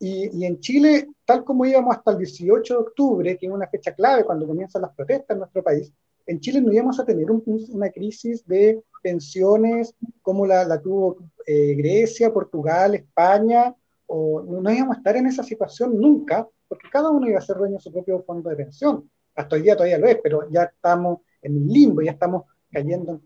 Y, 0.00 0.38
y, 0.38 0.44
en 0.44 0.60
Chile, 0.60 1.08
tal 1.24 1.42
como 1.42 1.64
íbamos 1.64 1.96
hasta 1.96 2.12
el 2.12 2.18
18 2.18 2.74
de 2.74 2.80
octubre, 2.80 3.36
que 3.36 3.46
es 3.46 3.52
una 3.52 3.66
fecha 3.66 3.92
clave 3.92 4.24
cuando 4.24 4.46
comienzan 4.46 4.82
las 4.82 4.94
protestas 4.94 5.34
en 5.34 5.38
nuestro 5.40 5.62
país, 5.62 5.92
en 6.28 6.40
Chile 6.40 6.60
no 6.60 6.70
íbamos 6.70 7.00
a 7.00 7.06
tener 7.06 7.30
una 7.30 7.90
crisis 7.90 8.46
de 8.46 8.82
pensiones 9.02 9.94
como 10.20 10.46
la, 10.46 10.64
la 10.64 10.80
tuvo 10.80 11.16
eh, 11.46 11.74
Grecia, 11.74 12.32
Portugal, 12.32 12.94
España, 12.94 13.74
o 14.06 14.42
no 14.42 14.70
íbamos 14.70 14.96
a 14.96 14.98
estar 14.98 15.16
en 15.16 15.26
esa 15.26 15.42
situación 15.42 15.98
nunca, 15.98 16.46
porque 16.68 16.88
cada 16.92 17.08
uno 17.08 17.26
iba 17.28 17.38
a 17.38 17.42
ser 17.42 17.56
dueño 17.56 17.76
de 17.76 17.80
su 17.80 17.90
propio 17.90 18.22
fondo 18.24 18.50
de 18.50 18.56
pensión. 18.56 19.10
Hasta 19.34 19.56
hoy 19.56 19.62
día 19.62 19.74
todavía 19.74 19.98
lo 19.98 20.06
es, 20.06 20.18
pero 20.22 20.50
ya 20.50 20.64
estamos 20.64 21.20
en 21.40 21.56
el 21.56 21.66
limbo, 21.66 22.02
ya 22.02 22.12
estamos 22.12 22.44
cayendo, 22.70 23.20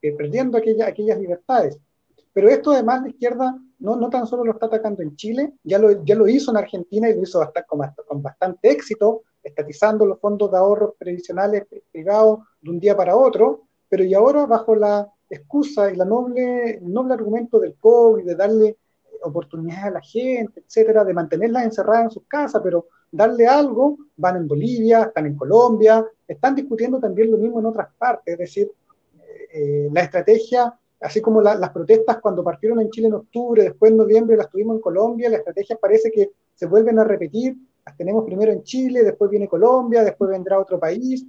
en 0.00 0.16
perdiendo 0.16 0.56
aquella, 0.56 0.86
aquellas 0.86 1.18
libertades. 1.18 1.78
Pero 2.32 2.48
esto 2.48 2.70
además 2.70 3.02
la 3.02 3.10
izquierda 3.10 3.58
no, 3.80 3.96
no 3.96 4.08
tan 4.08 4.26
solo 4.26 4.44
lo 4.44 4.52
está 4.52 4.66
atacando 4.66 5.02
en 5.02 5.14
Chile, 5.14 5.52
ya 5.62 5.78
lo, 5.78 6.02
ya 6.04 6.14
lo 6.14 6.26
hizo 6.26 6.52
en 6.52 6.56
Argentina 6.56 7.10
y 7.10 7.14
lo 7.14 7.22
hizo 7.22 7.40
con, 7.68 7.80
con 8.08 8.22
bastante 8.22 8.70
éxito, 8.70 9.24
estatizando 9.46 10.04
los 10.04 10.18
fondos 10.18 10.50
de 10.50 10.58
ahorros 10.58 10.94
previsionales 10.98 11.66
privados 11.92 12.40
de 12.60 12.70
un 12.70 12.80
día 12.80 12.96
para 12.96 13.16
otro, 13.16 13.62
pero 13.88 14.02
y 14.02 14.12
ahora 14.12 14.44
bajo 14.44 14.74
la 14.74 15.08
excusa 15.30 15.90
y 15.90 15.96
la 15.96 16.04
noble, 16.04 16.80
noble 16.82 17.14
argumento 17.14 17.60
del 17.60 17.76
COVID, 17.76 18.24
de 18.24 18.34
darle 18.34 18.76
oportunidades 19.22 19.84
a 19.84 19.90
la 19.90 20.00
gente, 20.00 20.60
etcétera, 20.66 21.04
de 21.04 21.14
mantenerlas 21.14 21.64
encerradas 21.64 22.04
en 22.04 22.10
sus 22.10 22.24
casas, 22.24 22.60
pero 22.62 22.86
darle 23.10 23.46
algo, 23.46 23.96
van 24.16 24.36
en 24.36 24.48
Bolivia, 24.48 25.04
están 25.04 25.26
en 25.26 25.36
Colombia, 25.36 26.04
están 26.26 26.56
discutiendo 26.56 26.98
también 26.98 27.30
lo 27.30 27.38
mismo 27.38 27.60
en 27.60 27.66
otras 27.66 27.88
partes, 27.96 28.32
es 28.32 28.38
decir, 28.38 28.70
eh, 29.16 29.48
eh, 29.52 29.88
la 29.92 30.02
estrategia, 30.02 30.76
así 31.00 31.20
como 31.20 31.40
las 31.40 31.70
protestas 31.70 32.18
cuando 32.20 32.42
partieron 32.42 32.80
en 32.80 32.90
Chile 32.90 33.06
en 33.06 33.14
octubre, 33.14 33.62
después 33.62 33.92
en 33.92 33.98
noviembre 33.98 34.36
las 34.36 34.50
tuvimos 34.50 34.76
en 34.76 34.82
Colombia, 34.82 35.30
la 35.30 35.36
estrategia 35.36 35.78
parece 35.80 36.10
que 36.10 36.32
se 36.54 36.66
vuelven 36.66 36.98
a 36.98 37.04
repetir, 37.04 37.56
las 37.86 37.96
tenemos 37.96 38.24
primero 38.24 38.52
en 38.52 38.64
Chile, 38.64 39.04
después 39.04 39.30
viene 39.30 39.46
Colombia, 39.46 40.02
después 40.02 40.28
vendrá 40.28 40.58
otro 40.58 40.78
país. 40.78 41.24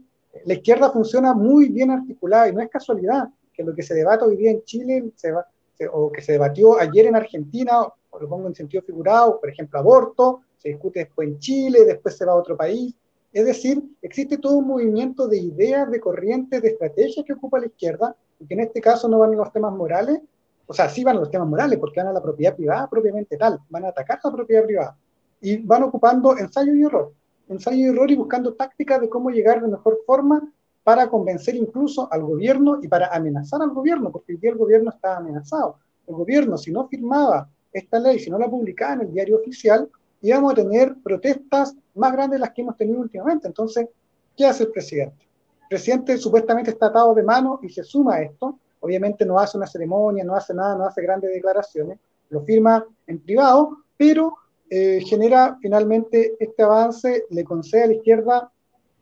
La 0.45 0.55
izquierda 0.55 0.89
funciona 0.89 1.33
muy 1.33 1.69
bien 1.69 1.91
articulada 1.91 2.49
y 2.49 2.53
no 2.53 2.61
es 2.61 2.69
casualidad 2.69 3.29
que 3.53 3.63
lo 3.63 3.73
que 3.73 3.83
se 3.83 3.93
debate 3.93 4.25
hoy 4.25 4.35
día 4.35 4.51
en 4.51 4.63
Chile 4.63 5.11
se 5.15 5.31
va, 5.31 5.45
o 5.91 6.11
que 6.11 6.21
se 6.21 6.33
debatió 6.33 6.79
ayer 6.79 7.05
en 7.05 7.15
Argentina, 7.15 7.81
o 7.81 8.19
lo 8.19 8.27
pongo 8.27 8.47
en 8.47 8.55
sentido 8.55 8.83
figurado, 8.83 9.39
por 9.39 9.49
ejemplo, 9.49 9.79
aborto, 9.79 10.41
se 10.57 10.69
discute 10.69 10.99
después 10.99 11.27
en 11.27 11.39
Chile, 11.39 11.85
después 11.85 12.17
se 12.17 12.25
va 12.25 12.33
a 12.33 12.35
otro 12.35 12.57
país. 12.57 12.95
Es 13.31 13.45
decir, 13.45 13.83
existe 14.01 14.37
todo 14.37 14.57
un 14.57 14.67
movimiento 14.67 15.27
de 15.27 15.37
ideas, 15.37 15.89
de 15.91 15.99
corrientes, 15.99 16.61
de 16.61 16.69
estrategias 16.69 17.25
que 17.25 17.33
ocupa 17.33 17.59
la 17.59 17.67
izquierda, 17.67 18.15
y 18.39 18.47
que 18.47 18.53
en 18.55 18.61
este 18.61 18.81
caso 18.81 19.07
no 19.07 19.19
van 19.19 19.35
los 19.35 19.51
temas 19.51 19.73
morales, 19.73 20.19
o 20.65 20.73
sea, 20.73 20.89
sí 20.89 21.03
van 21.03 21.17
los 21.17 21.29
temas 21.29 21.47
morales, 21.47 21.77
porque 21.79 21.99
van 21.99 22.09
a 22.09 22.13
la 22.13 22.21
propiedad 22.21 22.55
privada 22.55 22.89
propiamente 22.89 23.37
tal, 23.37 23.59
van 23.69 23.85
a 23.85 23.89
atacar 23.89 24.19
la 24.23 24.31
propiedad 24.31 24.65
privada, 24.65 24.97
y 25.41 25.57
van 25.57 25.83
ocupando 25.83 26.37
ensayo 26.37 26.73
y 26.73 26.83
error, 26.83 27.13
ensayo 27.49 27.77
y 27.77 27.85
error 27.85 28.09
y 28.09 28.15
buscando 28.15 28.53
tácticas 28.53 29.01
de 29.01 29.09
cómo 29.09 29.29
llegar 29.29 29.61
de 29.61 29.67
mejor 29.67 29.99
forma 30.05 30.51
para 30.83 31.09
convencer 31.09 31.55
incluso 31.55 32.07
al 32.11 32.23
gobierno 32.23 32.79
y 32.81 32.87
para 32.87 33.07
amenazar 33.07 33.61
al 33.61 33.71
gobierno, 33.71 34.11
porque 34.11 34.37
día 34.37 34.51
el 34.51 34.57
gobierno 34.57 34.89
está 34.89 35.17
amenazado. 35.17 35.77
El 36.07 36.15
gobierno, 36.15 36.57
si 36.57 36.71
no 36.71 36.87
firmaba 36.87 37.49
esta 37.73 37.99
ley, 37.99 38.19
si 38.19 38.29
no 38.29 38.39
la 38.39 38.49
publicaba 38.49 38.93
en 38.93 39.01
el 39.01 39.13
diario 39.13 39.37
oficial, 39.37 39.89
íbamos 40.21 40.53
a 40.53 40.55
tener 40.55 40.95
protestas 41.03 41.75
más 41.95 42.13
grandes 42.13 42.39
de 42.39 42.45
las 42.45 42.51
que 42.51 42.61
hemos 42.61 42.77
tenido 42.77 43.01
últimamente. 43.01 43.47
Entonces, 43.47 43.87
¿qué 44.35 44.45
hace 44.45 44.63
el 44.63 44.71
presidente? 44.71 45.27
El 45.63 45.67
presidente 45.67 46.17
supuestamente 46.17 46.71
está 46.71 46.87
atado 46.87 47.13
de 47.13 47.23
mano 47.23 47.59
y 47.61 47.69
se 47.69 47.83
suma 47.83 48.15
a 48.15 48.21
esto. 48.21 48.57
Obviamente 48.79 49.25
no 49.25 49.37
hace 49.37 49.57
una 49.57 49.67
ceremonia, 49.67 50.23
no 50.23 50.35
hace 50.35 50.53
nada, 50.53 50.75
no 50.75 50.85
hace 50.85 51.01
grandes 51.01 51.33
declaraciones, 51.33 51.99
lo 52.29 52.41
firma 52.41 52.85
en 53.07 53.19
privado, 53.19 53.79
pero 53.97 54.37
eh, 54.69 55.01
genera 55.05 55.57
finalmente 55.61 56.35
este 56.39 56.63
avance, 56.63 57.25
le 57.29 57.43
concede 57.43 57.83
a 57.83 57.87
la 57.87 57.93
izquierda 57.93 58.51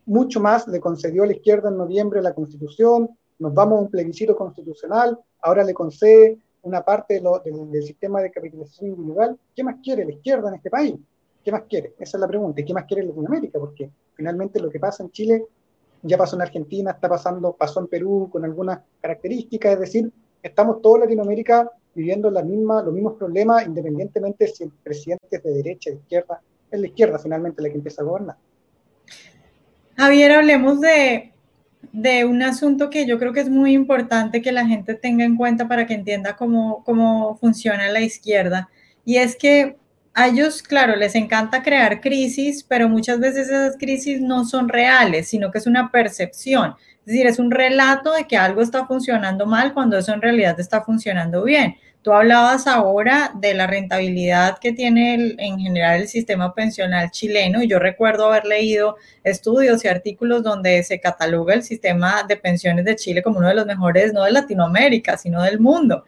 mucho 0.05 0.39
más, 0.39 0.67
le 0.67 0.79
concedió 0.79 1.23
a 1.23 1.27
la 1.27 1.33
izquierda 1.33 1.69
en 1.69 1.77
noviembre 1.77 2.21
la 2.21 2.33
constitución, 2.33 3.09
nos 3.39 3.53
vamos 3.53 3.79
a 3.79 3.81
un 3.81 3.89
plebiscito 3.89 4.35
constitucional, 4.35 5.19
ahora 5.41 5.63
le 5.63 5.73
concede 5.73 6.37
una 6.61 6.83
parte 6.83 7.21
del, 7.21 7.83
sistema 7.83 8.21
de 8.21 8.31
capitalización 8.31 8.91
individual. 8.91 9.37
¿Qué 9.55 9.63
más 9.63 9.75
quiere 9.83 10.03
la 10.03 10.11
izquierda 10.11 10.49
en 10.49 10.55
este 10.55 10.69
país? 10.69 10.95
¿Qué 11.43 11.51
más 11.51 11.63
quiere? 11.69 11.93
Esa 11.99 12.17
es 12.17 12.21
la 12.21 12.27
pregunta. 12.27 12.59
¿Y 12.59 12.65
qué 12.65 12.73
más 12.73 12.85
quiere 12.85 13.03
Latinoamérica? 13.03 13.59
Porque 13.59 13.91
finalmente 14.15 14.59
lo 14.59 14.71
que 14.71 14.79
pasa 14.79 15.03
en 15.03 15.11
Chile 15.11 15.45
ya 16.01 16.17
pasó 16.17 16.35
en 16.35 16.41
Argentina, 16.41 16.91
está 16.91 17.07
pasando, 17.07 17.53
pasó 17.53 17.79
en 17.79 17.87
Perú 17.87 18.29
con 18.31 18.43
algunas 18.45 18.79
características, 19.01 19.73
es 19.73 19.79
decir, 19.79 20.11
estamos 20.41 20.81
todos 20.81 20.99
Latinoamérica 20.99 21.71
viviendo 21.95 22.29
los 22.29 22.43
mismos 22.45 23.13
problemas, 23.17 23.65
independientemente 23.65 24.47
si 24.47 24.65
el 24.65 24.71
presidente 24.83 25.25
es 25.31 25.43
de 25.43 25.51
derecha, 25.51 25.89
de 25.89 25.95
izquierda, 25.95 26.41
es 26.69 26.79
la 26.79 26.87
izquierda 26.87 27.17
finalmente 27.17 27.61
la 27.61 27.69
que 27.69 27.75
empieza 27.75 28.01
a 28.01 28.05
gobernar. 28.05 28.35
Javier, 29.97 30.33
hablemos 30.33 30.81
de, 30.81 31.31
de 31.93 32.25
un 32.25 32.43
asunto 32.43 32.89
que 32.89 33.05
yo 33.05 33.17
creo 33.17 33.31
que 33.31 33.39
es 33.39 33.49
muy 33.49 33.71
importante 33.71 34.41
que 34.41 34.51
la 34.51 34.65
gente 34.65 34.93
tenga 34.95 35.23
en 35.23 35.37
cuenta 35.37 35.67
para 35.67 35.87
que 35.87 35.93
entienda 35.93 36.35
cómo, 36.35 36.83
cómo 36.83 37.37
funciona 37.37 37.89
la 37.89 38.01
izquierda. 38.01 38.69
Y 39.05 39.17
es 39.17 39.37
que 39.37 39.77
a 40.13 40.27
ellos, 40.27 40.61
claro, 40.61 40.95
les 40.95 41.13
encanta 41.15 41.61
crear 41.61 42.01
crisis, 42.01 42.63
pero 42.63 42.89
muchas 42.89 43.19
veces 43.19 43.47
esas 43.47 43.77
crisis 43.77 44.21
no 44.21 44.45
son 44.45 44.69
reales, 44.69 45.27
sino 45.27 45.51
que 45.51 45.57
es 45.57 45.67
una 45.67 45.91
percepción. 45.91 46.75
Es 46.99 47.05
decir, 47.07 47.27
es 47.27 47.37
un 47.37 47.51
relato 47.51 48.13
de 48.13 48.25
que 48.25 48.37
algo 48.37 48.61
está 48.61 48.87
funcionando 48.87 49.45
mal 49.45 49.73
cuando 49.73 49.97
eso 49.97 50.13
en 50.13 50.21
realidad 50.21 50.59
está 50.59 50.81
funcionando 50.81 51.43
bien. 51.43 51.75
Tú 52.05 52.13
hablabas 52.13 52.67
ahora 52.67 53.31
de 53.33 53.55
la 53.55 53.65
rentabilidad 53.65 54.59
que 54.59 54.71
tiene 54.71 55.35
en 55.39 55.57
general 55.57 56.01
el 56.01 56.07
sistema 56.07 56.53
pensional 56.53 57.09
chileno 57.09 57.63
y 57.63 57.67
yo 57.67 57.79
recuerdo 57.79 58.27
haber 58.27 58.45
leído 58.45 58.97
estudios 59.23 59.83
y 59.83 59.87
artículos 59.87 60.43
donde 60.43 60.83
se 60.83 60.99
cataloga 60.99 61.55
el 61.55 61.63
sistema 61.63 62.21
de 62.21 62.37
pensiones 62.37 62.85
de 62.85 62.95
Chile 62.95 63.23
como 63.23 63.39
uno 63.39 63.47
de 63.47 63.55
los 63.55 63.65
mejores, 63.65 64.13
no 64.13 64.23
de 64.23 64.33
Latinoamérica, 64.33 65.17
sino 65.17 65.41
del 65.41 65.59
mundo. 65.59 66.03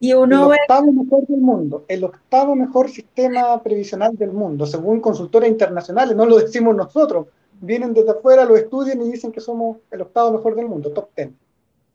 Y 0.00 0.14
uno 0.14 0.54
el 0.54 0.60
octavo 0.62 0.90
mejor 0.90 1.26
del 1.26 1.40
mundo, 1.42 1.84
el 1.86 2.04
octavo 2.04 2.56
mejor 2.56 2.88
sistema 2.88 3.62
previsional 3.62 4.16
del 4.16 4.32
mundo, 4.32 4.64
según 4.64 5.02
consultoras 5.02 5.50
internacionales, 5.50 6.16
no 6.16 6.24
lo 6.24 6.38
decimos 6.38 6.74
nosotros, 6.74 7.26
vienen 7.60 7.92
desde 7.92 8.12
afuera, 8.12 8.46
lo 8.46 8.56
estudian 8.56 9.02
y 9.02 9.12
dicen 9.12 9.30
que 9.30 9.42
somos 9.42 9.76
el 9.90 10.00
octavo 10.00 10.32
mejor 10.32 10.56
del 10.56 10.66
mundo, 10.66 10.92
top 10.92 11.10
ten. 11.14 11.36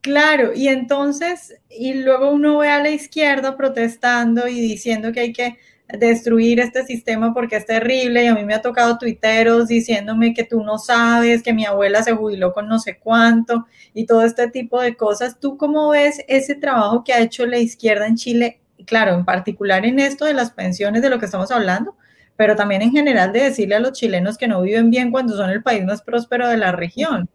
Claro, 0.08 0.54
y 0.54 0.68
entonces, 0.68 1.60
y 1.68 1.92
luego 1.92 2.30
uno 2.30 2.56
ve 2.56 2.70
a 2.70 2.82
la 2.82 2.88
izquierda 2.88 3.58
protestando 3.58 4.48
y 4.48 4.58
diciendo 4.58 5.12
que 5.12 5.20
hay 5.20 5.32
que 5.34 5.58
destruir 5.86 6.60
este 6.60 6.86
sistema 6.86 7.34
porque 7.34 7.56
es 7.56 7.66
terrible 7.66 8.24
y 8.24 8.26
a 8.26 8.34
mí 8.34 8.42
me 8.46 8.54
ha 8.54 8.62
tocado 8.62 8.96
tuiteros 8.96 9.68
diciéndome 9.68 10.32
que 10.32 10.44
tú 10.44 10.64
no 10.64 10.78
sabes, 10.78 11.42
que 11.42 11.52
mi 11.52 11.66
abuela 11.66 12.02
se 12.02 12.14
jubiló 12.14 12.54
con 12.54 12.68
no 12.68 12.78
sé 12.78 12.98
cuánto 12.98 13.66
y 13.92 14.06
todo 14.06 14.22
este 14.22 14.48
tipo 14.48 14.80
de 14.80 14.96
cosas. 14.96 15.38
¿Tú 15.38 15.58
cómo 15.58 15.90
ves 15.90 16.24
ese 16.26 16.54
trabajo 16.54 17.04
que 17.04 17.12
ha 17.12 17.20
hecho 17.20 17.44
la 17.44 17.58
izquierda 17.58 18.06
en 18.06 18.16
Chile? 18.16 18.62
Claro, 18.86 19.12
en 19.12 19.26
particular 19.26 19.84
en 19.84 19.98
esto 19.98 20.24
de 20.24 20.32
las 20.32 20.52
pensiones 20.52 21.02
de 21.02 21.10
lo 21.10 21.18
que 21.18 21.26
estamos 21.26 21.50
hablando, 21.50 21.98
pero 22.34 22.56
también 22.56 22.80
en 22.80 22.92
general 22.92 23.30
de 23.30 23.42
decirle 23.42 23.74
a 23.74 23.80
los 23.80 23.92
chilenos 23.92 24.38
que 24.38 24.48
no 24.48 24.62
viven 24.62 24.88
bien 24.88 25.10
cuando 25.10 25.36
son 25.36 25.50
el 25.50 25.62
país 25.62 25.84
más 25.84 26.00
próspero 26.00 26.48
de 26.48 26.56
la 26.56 26.72
región. 26.72 27.28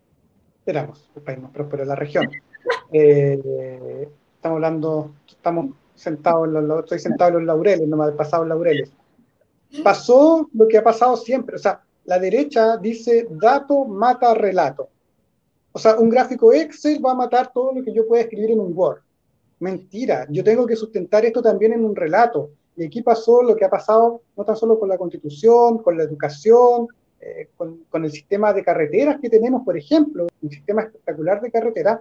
Esperamos, 0.58 1.08
el 1.16 1.22
país 1.22 1.40
más 1.40 1.52
próspero 1.52 1.84
de 1.84 1.90
la 1.90 1.96
región. 1.96 2.28
Eh, 2.95 4.08
estamos 4.36 4.58
hablando, 4.58 5.15
estamos 5.27 5.75
sentados, 5.95 6.47
en 6.47 6.67
los, 6.67 6.84
estoy 6.84 6.99
sentado 6.99 7.32
en 7.32 7.38
los 7.38 7.43
laureles, 7.45 7.88
no 7.88 7.97
me 7.97 8.06
ha 8.06 8.15
pasado 8.15 8.45
laureles. 8.45 8.91
Pasó 9.84 10.47
lo 10.53 10.67
que 10.67 10.77
ha 10.77 10.84
pasado 10.84 11.17
siempre, 11.17 11.56
o 11.56 11.60
sea, 11.60 11.82
la 12.06 12.19
derecha 12.19 12.77
dice 12.77 13.27
dato 13.32 13.86
mata 13.86 14.36
relato. 14.36 14.89
O 15.71 15.79
sea, 15.79 15.97
un 15.97 16.10
gráfico 16.10 16.53
Excel 16.53 17.03
va 17.03 17.13
a 17.13 17.15
matar 17.15 17.51
todo 17.51 17.73
lo 17.73 17.84
que 17.84 17.93
yo 17.93 18.08
pueda 18.08 18.21
escribir 18.21 18.51
en 18.51 18.60
un 18.60 18.77
Word. 18.77 18.99
Mentira, 19.60 20.27
yo 20.29 20.43
tengo 20.43 20.67
que 20.67 20.75
sustentar 20.75 21.25
esto 21.25 21.41
también 21.41 21.73
en 21.73 21.84
un 21.84 21.95
relato. 21.95 22.51
Y 22.75 22.86
aquí 22.86 23.01
pasó 23.01 23.41
lo 23.41 23.56
que 23.56 23.65
ha 23.65 23.69
pasado 23.69 24.21
no 24.38 24.43
tan 24.43 24.56
solo 24.56 24.77
con 24.77 24.89
la 24.89 24.97
constitución, 24.99 25.79
con 25.79 25.97
la 25.97 26.03
educación, 26.03 26.88
eh, 27.19 27.49
con, 27.58 27.86
con, 27.89 28.06
el 28.06 28.12
sistema 28.12 28.53
de 28.53 28.63
carreteras 28.63 29.19
que 29.19 29.29
tenemos, 29.29 29.63
por 29.63 29.77
ejemplo, 29.77 30.27
un 30.41 30.49
sistema 30.49 30.84
espectacular 30.84 31.41
de 31.41 31.51
carreteras, 31.51 31.99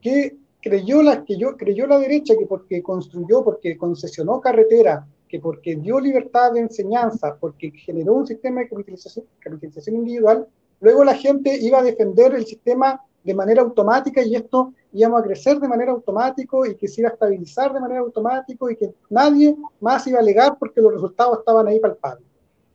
que 0.00 0.36
creyó 0.60 1.02
la, 1.02 1.24
que 1.24 1.36
yo, 1.36 1.56
creyó 1.56 1.86
la 1.86 1.98
derecha 1.98 2.34
que 2.38 2.46
porque 2.46 2.82
construyó, 2.82 3.44
porque 3.44 3.76
concesionó 3.76 4.40
carretera, 4.40 5.06
que 5.28 5.38
porque 5.38 5.76
dio 5.76 6.00
libertad 6.00 6.52
de 6.52 6.60
enseñanza, 6.60 7.36
porque 7.38 7.70
generó 7.70 8.14
un 8.14 8.26
sistema 8.26 8.60
de 8.60 8.68
capitalización, 8.68 9.96
individual, 9.96 10.46
luego 10.80 11.04
la 11.04 11.14
gente 11.14 11.56
iba 11.60 11.78
a 11.78 11.82
defender 11.82 12.34
el 12.34 12.44
sistema 12.44 13.00
de 13.22 13.34
manera 13.34 13.62
automática 13.62 14.22
y 14.22 14.34
esto 14.34 14.72
íbamos 14.92 15.20
a 15.20 15.24
crecer 15.24 15.60
de 15.60 15.68
manera 15.68 15.92
automática 15.92 16.56
y 16.68 16.74
que 16.74 16.88
se 16.88 17.02
iba 17.02 17.10
a 17.10 17.12
estabilizar 17.12 17.72
de 17.72 17.80
manera 17.80 18.00
automática 18.00 18.72
y 18.72 18.76
que 18.76 18.92
nadie 19.08 19.54
más 19.80 20.06
iba 20.06 20.18
a 20.18 20.22
alegar 20.22 20.56
porque 20.58 20.80
los 20.80 20.92
resultados 20.94 21.38
estaban 21.38 21.68
ahí 21.68 21.78
palpables. 21.78 22.26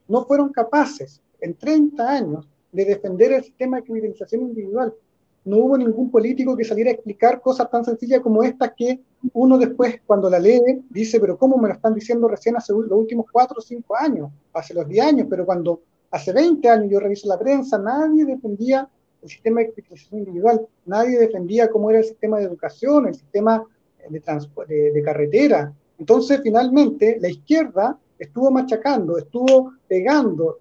No 0.08 0.24
fueron 0.26 0.50
capaces 0.50 1.22
en 1.42 1.56
30 1.56 2.10
años 2.10 2.48
de 2.72 2.86
defender 2.86 3.34
el 3.34 3.44
sistema 3.44 3.78
de 3.78 3.84
criminalización 3.84 4.44
individual. 4.44 4.94
No 5.46 5.58
hubo 5.58 5.78
ningún 5.78 6.10
político 6.10 6.58
que 6.58 6.64
saliera 6.64 6.90
a 6.90 6.94
explicar 6.94 7.40
cosas 7.40 7.70
tan 7.70 7.86
sencillas 7.86 8.20
como 8.22 8.44
estas 8.44 8.74
que 8.76 9.00
uno 9.34 9.58
después, 9.58 10.02
cuando 10.06 10.30
la 10.30 10.40
lee, 10.40 10.84
dice, 10.90 11.20
pero 11.20 11.38
¿cómo 11.38 11.58
me 11.58 11.68
lo 11.68 11.76
están 11.76 11.94
diciendo 11.94 12.28
recién 12.28 12.56
hace 12.58 12.74
los 12.74 12.92
últimos 12.92 13.28
cuatro 13.32 13.58
o 13.60 13.62
cinco 13.62 13.96
años, 13.96 14.32
hace 14.54 14.74
los 14.74 14.88
diez 14.88 15.06
años? 15.06 15.28
Pero 15.30 15.46
cuando 15.46 15.82
hace 16.12 16.34
20 16.34 16.68
años 16.68 16.92
yo 16.92 17.00
reviso 17.00 17.28
la 17.28 17.38
prensa, 17.38 17.78
nadie 17.78 18.26
defendía 18.26 18.90
el 19.22 19.30
sistema 19.30 19.62
de 19.62 19.72
criminalización 19.72 20.20
individual, 20.20 20.68
nadie 20.86 21.20
defendía 21.20 21.70
cómo 21.70 21.90
era 21.90 22.00
el 22.00 22.06
sistema 22.06 22.40
de 22.40 22.46
educación, 22.46 23.08
el 23.08 23.16
sistema 23.16 23.64
de, 24.68 24.92
de 24.92 25.04
carretera. 25.04 25.74
Entonces, 25.98 26.42
finalmente, 26.44 27.18
la 27.20 27.30
izquierda 27.30 27.98
estuvo 28.20 28.52
machacando, 28.52 29.18
estuvo 29.18 29.74
pegando 29.88 30.60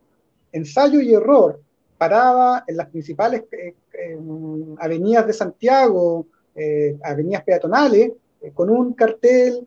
ensayo 0.52 1.00
y 1.00 1.12
error, 1.12 1.60
paraba 1.98 2.64
en 2.66 2.76
las 2.76 2.88
principales 2.88 3.44
eh, 3.52 3.74
avenidas 4.78 5.26
de 5.26 5.32
Santiago, 5.32 6.26
eh, 6.54 6.96
avenidas 7.02 7.42
peatonales, 7.44 8.12
eh, 8.40 8.52
con 8.52 8.70
un 8.70 8.92
cartel 8.92 9.66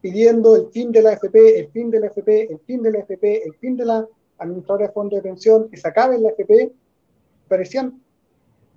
pidiendo 0.00 0.56
el 0.56 0.68
fin 0.70 0.92
de 0.92 1.02
la 1.02 1.10
AFP, 1.10 1.58
el 1.58 1.68
fin 1.68 1.90
de 1.90 2.00
la 2.00 2.06
AFP, 2.06 2.52
el 2.52 2.58
fin 2.60 2.82
de 2.82 2.90
la 2.90 2.98
AFP, 3.00 3.46
el 3.46 3.54
fin 3.54 3.76
de 3.76 3.84
la 3.84 4.06
administradora 4.38 4.86
de 4.86 4.92
fondos 4.92 5.16
de 5.18 5.28
pensión, 5.28 5.68
que 5.70 5.76
se 5.76 5.88
acabe 5.88 6.18
la 6.18 6.28
AFP, 6.30 6.72
parecían 7.48 8.00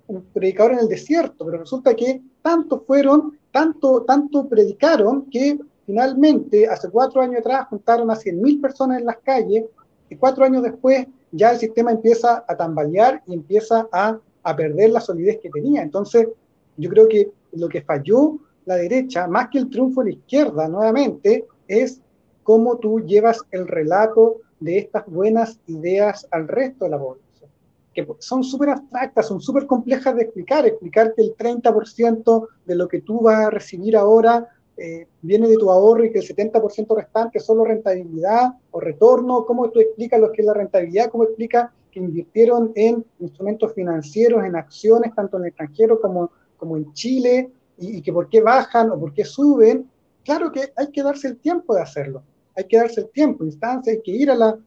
un 0.08 0.24
predicador 0.34 0.74
en 0.74 0.80
el 0.80 0.88
desierto, 0.88 1.46
pero 1.46 1.60
resulta 1.60 1.94
que 1.96 2.22
tanto 2.42 2.82
fueron, 2.88 3.38
tanto, 3.52 4.04
tanto 4.04 4.48
predicaron 4.48 5.30
que 5.30 5.60
finalmente, 5.86 6.68
hace 6.68 6.90
cuatro 6.90 7.22
años 7.22 7.40
atrás, 7.40 7.68
juntaron 7.70 8.10
a 8.12 8.16
100.000 8.16 8.62
personas 8.62 9.00
en 9.00 9.06
las 9.06 9.18
calles 9.18 9.66
y 10.10 10.16
cuatro 10.16 10.46
años 10.46 10.64
después 10.64 11.08
ya 11.32 11.52
el 11.52 11.60
sistema 11.60 11.92
empieza 11.92 12.44
a 12.48 12.56
tambalear 12.56 13.22
y 13.28 13.34
empieza 13.34 13.88
a, 13.92 14.20
a 14.48 14.56
perder 14.56 14.92
la 14.92 15.02
solidez 15.02 15.40
que 15.42 15.50
tenía. 15.50 15.82
Entonces, 15.82 16.30
yo 16.78 16.90
creo 16.90 17.08
que 17.10 17.30
lo 17.52 17.68
que 17.68 17.82
falló 17.82 18.40
la 18.66 18.76
derecha, 18.76 19.28
más 19.28 19.50
que 19.50 19.58
el 19.58 19.70
triunfo 19.70 20.02
de 20.02 20.12
la 20.12 20.18
izquierda, 20.18 20.70
nuevamente, 20.70 21.46
es 21.68 22.02
cómo 22.44 22.78
tú 22.78 23.02
llevas 23.02 23.42
el 23.52 23.68
relato 23.68 24.38
de 24.62 24.78
estas 24.78 25.06
buenas 25.06 25.60
ideas 25.68 26.26
al 26.32 26.48
resto 26.48 26.86
de 26.86 26.92
la 26.92 26.98
población, 26.98 27.50
que 27.94 28.08
son 28.20 28.42
súper 28.42 28.70
abstractas, 28.70 29.28
son 29.28 29.42
súper 29.42 29.66
complejas 29.66 30.16
de 30.16 30.24
explicar, 30.24 30.66
explicar 30.66 31.14
que 31.14 31.24
el 31.24 31.36
30% 31.36 32.48
de 32.66 32.76
lo 32.76 32.88
que 32.88 33.02
tú 33.02 33.20
vas 33.22 33.48
a 33.48 33.50
recibir 33.50 33.98
ahora 33.98 34.48
eh, 34.78 35.08
viene 35.22 35.50
de 35.50 35.58
tu 35.58 35.70
ahorro 35.70 36.06
y 36.06 36.12
que 36.12 36.20
el 36.20 36.26
70% 36.26 36.96
restante 36.96 37.40
es 37.40 37.46
solo 37.46 37.66
rentabilidad 37.66 38.52
o 38.72 38.80
retorno, 38.80 39.46
cómo 39.46 39.70
tú 39.72 39.82
explicas 39.82 40.22
lo 40.22 40.32
que 40.32 40.42
es 40.42 40.46
la 40.46 40.54
rentabilidad, 40.54 41.10
cómo 41.10 41.26
explicas 41.26 41.70
que 41.98 42.06
invirtieron 42.06 42.72
en 42.76 43.04
instrumentos 43.20 43.74
financieros, 43.74 44.44
en 44.46 44.56
acciones, 44.56 45.16
tanto 45.16 45.38
en 45.38 45.44
el 45.44 45.50
extranjero 45.50 46.00
como, 46.00 46.32
como 46.58 46.78
en 46.78 46.94
Chile, 46.94 47.52
y, 47.78 48.02
que 48.02 48.14
por 48.14 48.30
qué 48.30 48.42
bajan 48.42 48.92
o 48.92 49.00
por 49.00 49.14
qué 49.14 49.26
suben, 49.26 49.90
claro 50.24 50.52
que 50.52 50.72
hay 50.76 50.92
que 50.92 51.04
darse 51.04 51.28
el 51.28 51.38
tiempo 51.38 51.76
de 51.76 51.82
hacerlo, 51.82 52.24
hay 52.56 52.66
que 52.66 52.78
darse 52.78 53.02
el 53.02 53.10
tiempo, 53.10 53.44
instancia, 53.44 53.94
hay 53.94 54.02
que 54.02 54.12
ir 54.12 54.32
a, 54.32 54.36
la, 54.36 54.58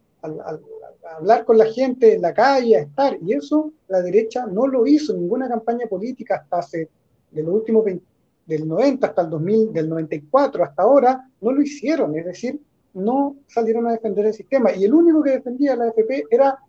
hablar 1.17 1.45
con 1.45 1.57
la 1.57 1.65
gente 1.65 2.15
en 2.15 2.21
la 2.21 2.33
calle, 2.33 2.77
a 2.77 2.81
estar, 2.81 3.17
y 3.21 3.33
eso 3.33 3.71
la 3.87 4.01
derecha 4.01 4.45
no 4.45 4.67
lo 4.67 4.85
hizo 4.85 5.13
ninguna 5.13 5.47
campaña 5.47 5.87
política 5.87 6.35
hasta 6.35 6.59
hace, 6.59 6.89
de 7.31 7.43
los 7.43 7.53
últimos 7.53 7.85
20, 7.85 8.05
del 8.45 8.67
90 8.67 9.07
hasta 9.07 9.21
el 9.21 9.29
2000, 9.29 9.73
del 9.73 9.89
94 9.89 10.63
hasta 10.63 10.83
ahora, 10.83 11.29
no 11.39 11.51
lo 11.51 11.61
hicieron, 11.61 12.17
es 12.17 12.25
decir, 12.25 12.59
no 12.93 13.37
salieron 13.47 13.87
a 13.87 13.93
defender 13.93 14.25
el 14.25 14.33
sistema. 14.33 14.73
Y 14.73 14.83
el 14.83 14.93
único 14.93 15.23
que 15.23 15.31
defendía 15.31 15.77
la 15.77 15.85
AFP 15.85 16.25
era 16.29 16.59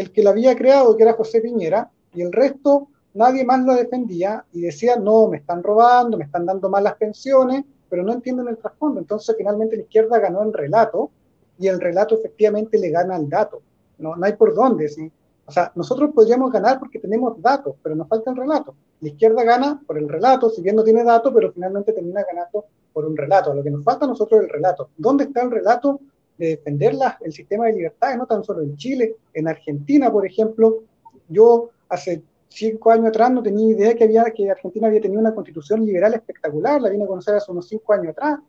el 0.00 0.12
que 0.12 0.22
la 0.22 0.30
había 0.30 0.56
creado, 0.56 0.96
que 0.96 1.02
era 1.02 1.12
José 1.12 1.40
Piñera, 1.40 1.90
y 2.14 2.22
el 2.22 2.32
resto 2.32 2.88
nadie 3.14 3.44
más 3.44 3.60
lo 3.64 3.74
defendía 3.74 4.44
y 4.52 4.62
decía, 4.62 4.96
no, 4.96 5.28
me 5.28 5.38
están 5.38 5.62
robando, 5.62 6.16
me 6.16 6.24
están 6.24 6.46
dando 6.46 6.68
malas 6.70 6.94
pensiones, 6.94 7.64
pero 7.88 8.02
no 8.02 8.12
entienden 8.12 8.48
el 8.48 8.56
trasfondo. 8.56 9.00
Entonces 9.00 9.34
finalmente 9.36 9.76
la 9.76 9.82
izquierda 9.82 10.18
ganó 10.18 10.42
el 10.42 10.52
relato 10.52 11.10
y 11.58 11.68
el 11.68 11.80
relato 11.80 12.14
efectivamente 12.14 12.78
le 12.78 12.90
gana 12.90 13.16
al 13.16 13.28
dato. 13.28 13.60
No, 13.98 14.16
no 14.16 14.24
hay 14.24 14.32
por 14.34 14.54
dónde. 14.54 14.88
¿sí? 14.88 15.10
O 15.44 15.52
sea, 15.52 15.70
nosotros 15.74 16.10
podríamos 16.14 16.50
ganar 16.50 16.78
porque 16.78 16.98
tenemos 16.98 17.40
datos, 17.42 17.74
pero 17.82 17.94
nos 17.94 18.08
falta 18.08 18.30
el 18.30 18.36
relato. 18.36 18.74
La 19.00 19.08
izquierda 19.08 19.42
gana 19.44 19.82
por 19.86 19.98
el 19.98 20.08
relato, 20.08 20.48
si 20.48 20.62
bien 20.62 20.76
no 20.76 20.84
tiene 20.84 21.04
datos, 21.04 21.32
pero 21.34 21.52
finalmente 21.52 21.92
termina 21.92 22.22
ganando 22.22 22.64
por 22.92 23.04
un 23.04 23.16
relato. 23.16 23.52
Lo 23.52 23.62
que 23.62 23.70
nos 23.70 23.84
falta 23.84 24.06
a 24.06 24.08
nosotros 24.08 24.40
es 24.40 24.46
el 24.46 24.52
relato. 24.52 24.90
¿Dónde 24.96 25.24
está 25.24 25.42
el 25.42 25.50
relato 25.50 26.00
de 26.40 26.56
defender 26.56 26.94
el 27.20 27.32
sistema 27.32 27.66
de 27.66 27.74
libertades, 27.74 28.16
no 28.16 28.26
tan 28.26 28.42
solo 28.42 28.62
en 28.62 28.74
Chile, 28.76 29.16
en 29.34 29.46
Argentina, 29.46 30.10
por 30.10 30.26
ejemplo? 30.26 30.84
Yo 31.28 31.68
hace 31.88 32.22
cinco 32.48 32.90
años 32.90 33.08
atrás 33.08 33.30
no 33.30 33.42
tenía 33.42 33.68
idea 33.68 33.94
que, 33.94 34.04
había, 34.04 34.24
que 34.24 34.50
Argentina 34.50 34.88
había 34.88 35.02
tenido 35.02 35.20
una 35.20 35.34
constitución 35.34 35.84
liberal 35.84 36.14
espectacular, 36.14 36.80
la 36.80 36.88
vine 36.88 37.04
a 37.04 37.06
conocer 37.06 37.34
hace 37.34 37.52
unos 37.52 37.68
cinco 37.68 37.92
años 37.92 38.12
atrás, 38.12 38.40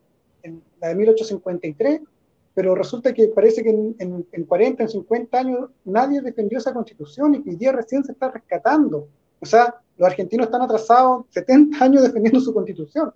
en 0.42 0.64
la 0.80 0.88
de 0.88 0.96
1853, 0.96 2.02
pero 2.54 2.76
resulta 2.76 3.14
que 3.14 3.28
parece 3.28 3.62
que 3.62 3.70
en, 3.70 4.26
en, 4.32 4.46
40, 4.46 4.84
en 4.84 4.90
50 4.90 5.38
años 5.38 5.70
nadie 5.84 6.22
defendió 6.22 6.60
esa 6.60 6.74
constitución 6.74 7.36
y 7.36 7.50
hoy 7.50 7.56
día 7.58 7.74
recién 7.74 8.04
se 8.06 8.14
está 8.14 8.32
rescatando. 8.32 9.08
O 9.42 9.46
sea, 9.46 9.76
los 9.98 10.08
argentinos 10.08 10.48
están 10.48 10.62
atrasados 10.62 11.26
70 11.30 11.84
años 11.84 12.04
defendiendo 12.04 12.40
su 12.40 12.54
constitución. 12.54 13.14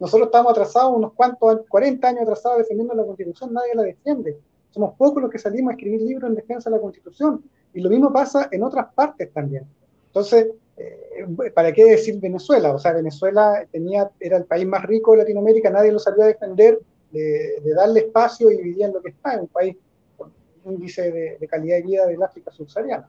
Nosotros 0.00 0.26
estamos 0.26 0.50
atrasados 0.52 0.96
unos 0.96 1.12
cuantos, 1.12 1.60
40 1.68 2.08
años 2.08 2.22
atrasados 2.22 2.58
defendiendo 2.58 2.94
la 2.94 3.04
constitución, 3.04 3.52
nadie 3.52 3.74
la 3.74 3.82
defiende. 3.82 4.38
Somos 4.70 4.94
pocos 4.96 5.22
los 5.22 5.30
que 5.30 5.38
salimos 5.38 5.70
a 5.70 5.74
escribir 5.74 6.00
libros 6.02 6.28
en 6.28 6.36
defensa 6.36 6.70
de 6.70 6.76
la 6.76 6.82
constitución. 6.82 7.44
Y 7.74 7.80
lo 7.80 7.90
mismo 7.90 8.12
pasa 8.12 8.48
en 8.50 8.62
otras 8.62 8.92
partes 8.94 9.32
también. 9.32 9.64
Entonces, 10.06 10.48
eh, 10.76 11.26
¿para 11.54 11.72
qué 11.72 11.84
decir 11.84 12.18
Venezuela? 12.18 12.72
O 12.72 12.78
sea, 12.78 12.92
Venezuela 12.92 13.64
tenía, 13.70 14.10
era 14.18 14.38
el 14.38 14.44
país 14.44 14.66
más 14.66 14.82
rico 14.84 15.12
de 15.12 15.18
Latinoamérica, 15.18 15.70
nadie 15.70 15.92
lo 15.92 15.98
sabía 15.98 16.24
defender, 16.24 16.80
de, 17.12 17.60
darle 17.74 18.00
espacio 18.00 18.50
y 18.50 18.62
vivía 18.62 18.86
en 18.86 18.94
lo 18.94 19.02
que 19.02 19.10
está, 19.10 19.34
en 19.34 19.40
un 19.40 19.48
país 19.48 19.76
con 20.16 20.32
índice 20.64 21.12
de, 21.12 21.36
de 21.38 21.48
calidad 21.48 21.76
de 21.76 21.82
vida 21.82 22.06
del 22.06 22.22
África 22.22 22.50
subsahariana. 22.50 23.08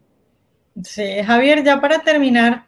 Sí, 0.84 1.21
Javier, 1.23 1.63
ya 1.63 1.80
para 1.80 1.99
terminar, 1.99 2.65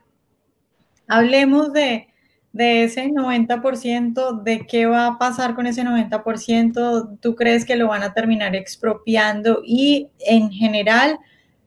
Hablemos 1.07 1.73
de, 1.73 2.07
ese 2.55 3.07
90%, 3.07 4.43
de 4.43 4.65
qué 4.67 4.85
va 4.85 5.07
a 5.07 5.17
pasar 5.17 5.55
con 5.55 5.67
ese 5.67 5.83
90%, 5.83 7.17
tú 7.19 7.35
crees 7.35 7.65
que 7.65 7.75
lo 7.75 7.87
van 7.87 8.03
a 8.03 8.13
terminar 8.13 8.55
expropiando 8.55 9.61
y 9.65 10.09
en 10.19 10.51
general 10.51 11.17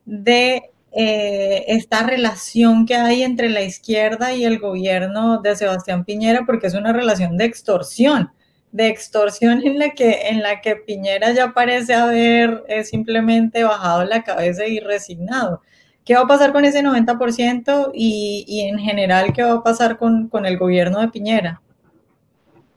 de 0.04 0.70
eh, 0.92 1.64
esta 1.68 2.04
relación 2.04 2.86
que 2.86 2.94
hay 2.94 3.22
entre 3.22 3.50
la 3.50 3.62
izquierda 3.62 4.32
y 4.32 4.44
el 4.44 4.58
gobierno 4.58 5.42
de 5.42 5.56
Sebastián 5.56 6.04
Piñera, 6.04 6.44
porque 6.46 6.68
es 6.68 6.74
una 6.74 6.92
relación 6.92 7.36
de 7.36 7.44
extorsión, 7.44 8.30
de 8.72 8.88
extorsión 8.88 9.66
en 9.66 9.78
la 9.78 9.90
que, 9.90 10.28
en 10.28 10.42
la 10.42 10.60
que 10.60 10.76
Piñera 10.76 11.32
ya 11.32 11.52
parece 11.52 11.94
haber 11.94 12.64
eh, 12.68 12.84
simplemente 12.84 13.64
bajado 13.64 14.04
la 14.04 14.22
cabeza 14.22 14.66
y 14.66 14.80
resignado. 14.80 15.60
¿Qué 16.06 16.14
va 16.14 16.20
a 16.20 16.26
pasar 16.28 16.52
con 16.52 16.64
ese 16.64 16.84
90% 16.84 17.90
y, 17.92 18.44
y 18.46 18.60
en 18.60 18.78
general 18.78 19.32
qué 19.32 19.42
va 19.42 19.54
a 19.54 19.62
pasar 19.64 19.98
con, 19.98 20.30
el 20.46 20.56
gobierno 20.56 21.00
de 21.00 21.08
Piñera? 21.08 21.60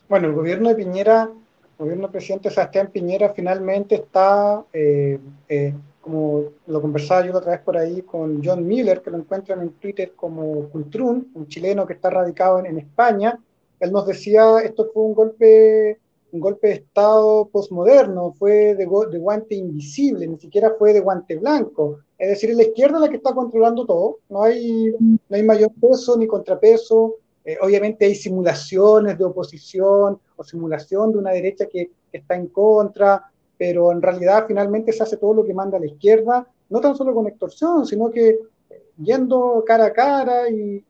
Bueno, 0.10 0.30
el 0.30 0.34
gobierno 0.34 0.70
de 0.70 0.76
Piñera, 0.76 1.30
el 1.32 1.78
gobierno 1.78 2.08
del 2.08 2.12
presidente 2.12 2.50
Sebastián 2.50 2.90
Piñera 2.92 3.30
finalmente 3.30 3.94
está, 3.94 4.66
eh, 4.74 5.20
eh, 5.48 5.76
como 6.02 6.46
lo 6.66 6.82
conversaba 6.82 7.24
yo 7.24 7.38
otra 7.38 7.52
vez 7.52 7.62
por 7.62 7.78
ahí 7.78 8.02
con 8.02 8.44
John 8.44 8.66
Miller, 8.66 9.04
que 9.04 9.12
lo 9.12 9.18
encuentran 9.18 9.62
en 9.62 9.74
Twitter 9.74 10.14
como 10.16 10.68
Cultrun, 10.70 11.30
un 11.36 11.48
chileno 11.48 11.86
que 11.86 11.94
está 11.94 12.10
radicado 12.10 12.58
en, 12.58 12.66
en 12.66 12.80
España. 12.80 13.40
Él 13.80 13.92
nos 13.92 14.08
decía, 14.08 14.58
esto 14.64 14.90
fue 14.92 15.04
un 15.04 15.14
golpe 15.14 16.00
un 16.32 16.40
golpe 16.40 16.68
de 16.68 16.74
Estado 16.76 17.48
posmoderno, 17.52 18.34
fue 18.34 18.76
de, 18.76 18.86
de, 18.86 19.20
guante 19.20 19.56
invisible, 19.56 20.28
ni 20.28 20.38
siquiera 20.38 20.74
fue 20.78 20.94
de 20.94 21.00
guante 21.00 21.36
blanco. 21.38 22.00
Es 22.18 22.30
decir, 22.30 22.52
es 22.52 22.58
la 22.58 22.64
izquierda 22.64 23.00
la 23.00 23.10
que 23.10 23.18
está 23.18 23.34
controlando 23.34 23.86
todo, 23.86 24.20
no 24.30 24.44
hay, 24.44 24.94
no 25.00 25.20
hay 25.36 25.44
mayor 25.44 25.72
peso 25.80 26.18
ni 26.18 26.28
contrapeso, 26.28 27.16
eh, 27.46 27.58
obviamente 27.62 28.06
hay 28.06 28.16
simulaciones 28.16 29.18
de 29.18 29.26
oposición 29.26 30.20
o 30.36 30.44
simulación 30.44 31.12
de 31.12 31.18
una 31.18 31.32
derecha 31.32 31.66
que, 31.66 31.92
que, 32.12 32.18
está 32.18 32.36
en 32.36 32.48
contra, 32.48 33.32
pero 33.58 33.92
en 33.92 34.02
realidad 34.02 34.46
finalmente 34.48 34.94
se 34.94 35.04
hace 35.04 35.18
todo 35.18 35.34
lo 35.34 35.46
que 35.46 35.54
manda 35.54 35.80
la 35.80 35.88
izquierda, 35.88 36.48
no 36.70 36.82
tan 36.82 36.96
solo 36.96 37.14
con 37.14 37.28
extorsión, 37.28 37.86
sino 37.86 38.12
que 38.12 38.30
eh, 38.70 38.84
yendo 38.98 39.64
cara 39.66 39.86
a 39.86 39.94
cara 39.94 40.50
y, 40.50 40.84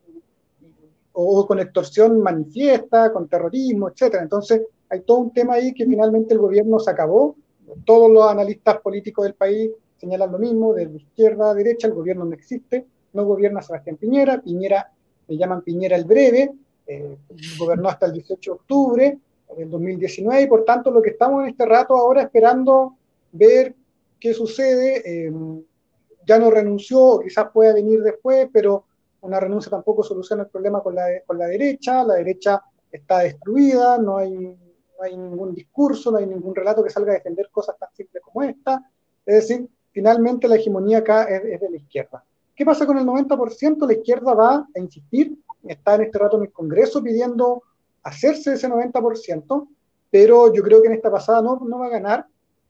o 1.12 1.46
con 1.46 1.58
extorsión 1.58 2.20
manifiesta, 2.20 3.12
con 3.12 3.28
terrorismo, 3.28 3.88
etcétera. 3.88 4.22
Entonces, 4.22 4.62
hay 4.90 5.00
todo 5.00 5.18
un 5.18 5.32
tema 5.32 5.54
ahí 5.54 5.72
que 5.72 5.86
finalmente 5.86 6.34
el 6.34 6.40
gobierno 6.40 6.78
se 6.80 6.90
acabó. 6.90 7.36
Todos 7.84 8.10
los 8.10 8.28
analistas 8.28 8.80
políticos 8.80 9.24
del 9.24 9.34
país 9.34 9.70
señalan 9.96 10.32
lo 10.32 10.38
mismo, 10.38 10.74
de 10.74 10.84
izquierda 10.84 11.50
a 11.50 11.54
derecha, 11.54 11.86
el 11.86 11.94
gobierno 11.94 12.24
no 12.24 12.34
existe, 12.34 12.86
no 13.12 13.24
gobierna 13.24 13.62
Sebastián 13.62 13.96
Piñera, 13.96 14.40
Piñera, 14.40 14.90
le 15.28 15.36
llaman 15.36 15.62
Piñera 15.62 15.96
el 15.96 16.04
breve, 16.04 16.50
eh, 16.86 17.16
gobernó 17.58 17.88
hasta 17.88 18.06
el 18.06 18.14
18 18.14 18.50
de 18.50 18.54
octubre 18.54 19.18
del 19.56 19.70
2019 19.70 20.42
y 20.42 20.46
por 20.46 20.64
tanto 20.64 20.90
lo 20.90 21.02
que 21.02 21.10
estamos 21.10 21.42
en 21.42 21.50
este 21.50 21.66
rato 21.66 21.96
ahora 21.96 22.22
esperando 22.22 22.96
ver 23.32 23.74
qué 24.18 24.34
sucede. 24.34 25.02
Eh, 25.04 25.32
ya 26.26 26.38
no 26.38 26.50
renunció, 26.50 27.20
quizás 27.20 27.46
pueda 27.52 27.74
venir 27.74 28.02
después, 28.02 28.48
pero 28.52 28.84
una 29.22 29.40
renuncia 29.40 29.70
tampoco 29.70 30.02
soluciona 30.02 30.44
el 30.44 30.48
problema 30.48 30.82
con 30.82 30.94
la, 30.94 31.06
con 31.26 31.38
la 31.38 31.46
derecha, 31.46 32.04
la 32.04 32.14
derecha 32.14 32.62
está 32.90 33.20
destruida, 33.20 33.98
no 33.98 34.18
hay, 34.18 34.56
no 35.00 35.06
hay 35.06 35.16
ningún 35.16 35.54
discurso, 35.54 36.10
no 36.10 36.18
hay 36.18 36.26
ningún 36.26 36.54
relato 36.54 36.84
que 36.84 36.90
salga 36.90 37.12
a 37.12 37.14
defender 37.14 37.48
cosas 37.50 37.78
tan 37.78 37.88
simples 37.94 38.22
como 38.22 38.42
esta. 38.42 38.84
Es 39.24 39.48
decir, 39.48 39.68
finalmente 39.92 40.46
la 40.46 40.56
hegemonía 40.56 40.98
acá 40.98 41.24
es, 41.24 41.60
de 41.60 41.70
la 41.70 41.76
izquierda. 41.76 42.22
¿Qué 42.54 42.66
pasa 42.66 42.84
con 42.84 42.98
el 42.98 43.06
90%? 43.06 43.86
La 43.86 43.94
izquierda 43.94 44.34
va 44.34 44.68
a 44.74 44.78
insistir, 44.78 45.38
está 45.66 45.94
en 45.94 46.02
este 46.02 46.18
rato 46.18 46.36
en 46.36 46.42
el 46.44 46.52
Congreso 46.52 47.02
pidiendo 47.02 47.62
hacerse 48.02 48.52
ese 48.52 48.68
90%, 48.68 49.68
pero 50.10 50.52
yo 50.52 50.62
creo 50.62 50.82
que 50.82 50.88
en 50.88 50.94
esta 50.94 51.10
pasada 51.10 51.40
no, 51.40 51.58
no 51.66 51.78
va 51.78 51.86
a 51.86 51.90
ganar, 51.90 52.26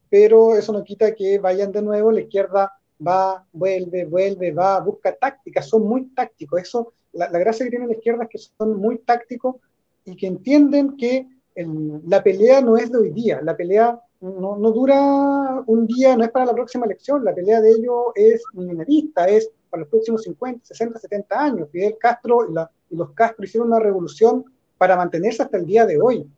pero 0.08 0.54
eso 0.54 0.72
no 0.72 0.84
quita 0.84 1.14
que 1.14 1.38
vayan 1.38 1.72
de 1.72 1.82
nuevo, 1.82 2.12
la 2.12 2.20
izquierda 2.20 2.72
va, 3.04 3.44
vuelve, 3.52 4.04
vuelve, 4.04 4.52
va, 4.52 4.78
busca 4.80 5.16
tácticas, 5.16 5.68
son 5.68 5.88
muy 5.88 6.06
tácticos. 6.10 6.60
Eso, 6.62 6.92
la, 7.12 7.26
gracia 7.26 7.64
que 7.64 7.70
tiene 7.70 7.86
la 7.86 7.94
izquierda 7.94 8.24
es 8.24 8.30
que 8.30 8.38
son 8.38 8.76
muy 8.76 8.98
tácticos 8.98 9.56
y 10.04 10.16
que 10.16 10.28
entienden 10.28 10.96
que 10.96 11.26
la 12.06 12.22
pelea 12.22 12.60
no 12.60 12.76
es 12.76 12.90
de 12.90 12.98
hoy 12.98 13.10
día, 13.10 13.40
la 13.42 13.56
pelea 13.56 13.98
no, 14.20 14.56
no, 14.56 14.70
dura 14.70 15.62
un 15.66 15.86
día, 15.86 16.16
no 16.16 16.24
es 16.24 16.30
para 16.30 16.46
la 16.46 16.52
próxima 16.52 16.86
elección, 16.86 17.24
la 17.24 17.34
pelea 17.34 17.60
de 17.60 17.70
ellos 17.70 18.06
es 18.14 18.42
minerista, 18.54 19.26
es 19.26 19.50
para 19.70 19.82
los 19.82 19.90
próximos 19.90 20.22
50, 20.24 20.66
60, 20.66 20.98
70 20.98 21.40
años. 21.40 21.68
Fidel 21.70 21.96
Castro 21.98 22.48
y, 22.90 22.96
los 22.96 23.12
Castro 23.12 23.44
hicieron 23.44 23.68
una 23.68 23.78
revolución 23.78 24.44
para 24.76 24.96
mantenerse 24.96 25.42
hasta 25.42 25.56
el 25.56 25.64
día 25.64 25.86
de 25.86 26.00
hoy. 26.00 26.28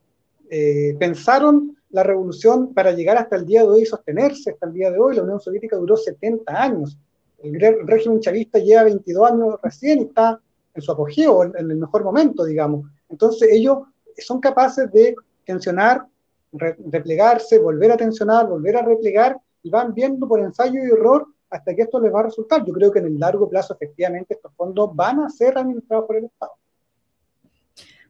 Eh, 0.51 0.95
pensaron 0.99 1.77
la 1.91 2.03
revolución 2.03 2.75
para 2.75 2.93
llegar 2.93 3.17
hasta 3.17 3.37
el 3.37 3.47
día 3.47 3.63
de 3.63 3.69
hoy 3.69 3.83
y 3.83 3.87
sostenerse 3.87 4.51
hasta 4.51 4.67
el 4.67 4.75
día 4.75 4.91
de 4.91 4.99
hoy. 4.99 5.17
La 5.17 5.23
Unión 5.23 5.41
Soviética 5.41 5.77
duró 5.77 5.97
70 5.97 6.63
años. 6.63 6.99
El 7.43 7.59
régimen 7.87 8.21
chavista 8.21 8.59
lleva 8.59 8.85
22 8.85 9.31
años 9.31 9.55
recién 9.63 9.99
y 9.99 10.03
está 10.03 10.41
en 10.75 10.83
su 10.83 10.93
apogeo, 10.93 11.43
en, 11.45 11.71
el 11.71 11.77
mejor 11.77 12.05
momento, 12.05 12.45
digamos. 12.45 12.87
Entonces 13.09 13.49
ellos 13.51 13.79
son 14.19 14.41
capaces 14.41 14.91
de 14.93 15.15
tensionar, 15.45 16.07
replegarse, 16.53 17.59
volver 17.59 17.93
a 17.93 17.97
tensionar, 17.97 18.47
volver 18.47 18.77
a 18.77 18.83
replegar 18.83 19.39
y 19.63 19.71
van 19.71 19.95
viendo 19.95 20.29
por 20.29 20.41
ensayo 20.41 20.83
y 20.83 20.91
error 20.91 21.27
hasta 21.51 21.75
que 21.75 21.83
esto 21.83 22.01
les 22.01 22.13
va 22.13 22.21
a 22.21 22.25
resultar. 22.25 22.65
Yo 22.65 22.73
creo 22.73 22.91
que 22.91 22.99
en 22.99 23.07
el 23.07 23.19
largo 23.19 23.49
plazo, 23.49 23.75
efectivamente, 23.75 24.35
estos 24.35 24.53
fondos 24.55 24.95
van 24.95 25.21
a 25.21 25.29
ser 25.29 25.57
administrados 25.57 26.07
por 26.07 26.17
el 26.17 26.25
Estado. 26.25 26.53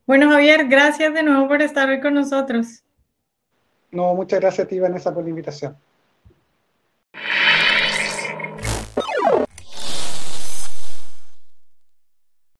Bueno, 0.06 0.30
Javier, 0.30 0.68
gracias 0.68 1.14
de 1.14 1.22
nuevo 1.22 1.48
por 1.48 1.62
estar 1.62 1.88
hoy 1.88 2.00
con 2.00 2.14
nosotros. 2.14 2.82
No, 3.90 4.14
muchas 4.14 4.40
gracias 4.40 4.66
a 4.66 4.68
ti, 4.68 4.80
Vanessa, 4.80 5.12
por 5.12 5.22
la 5.22 5.30
invitación. 5.30 5.76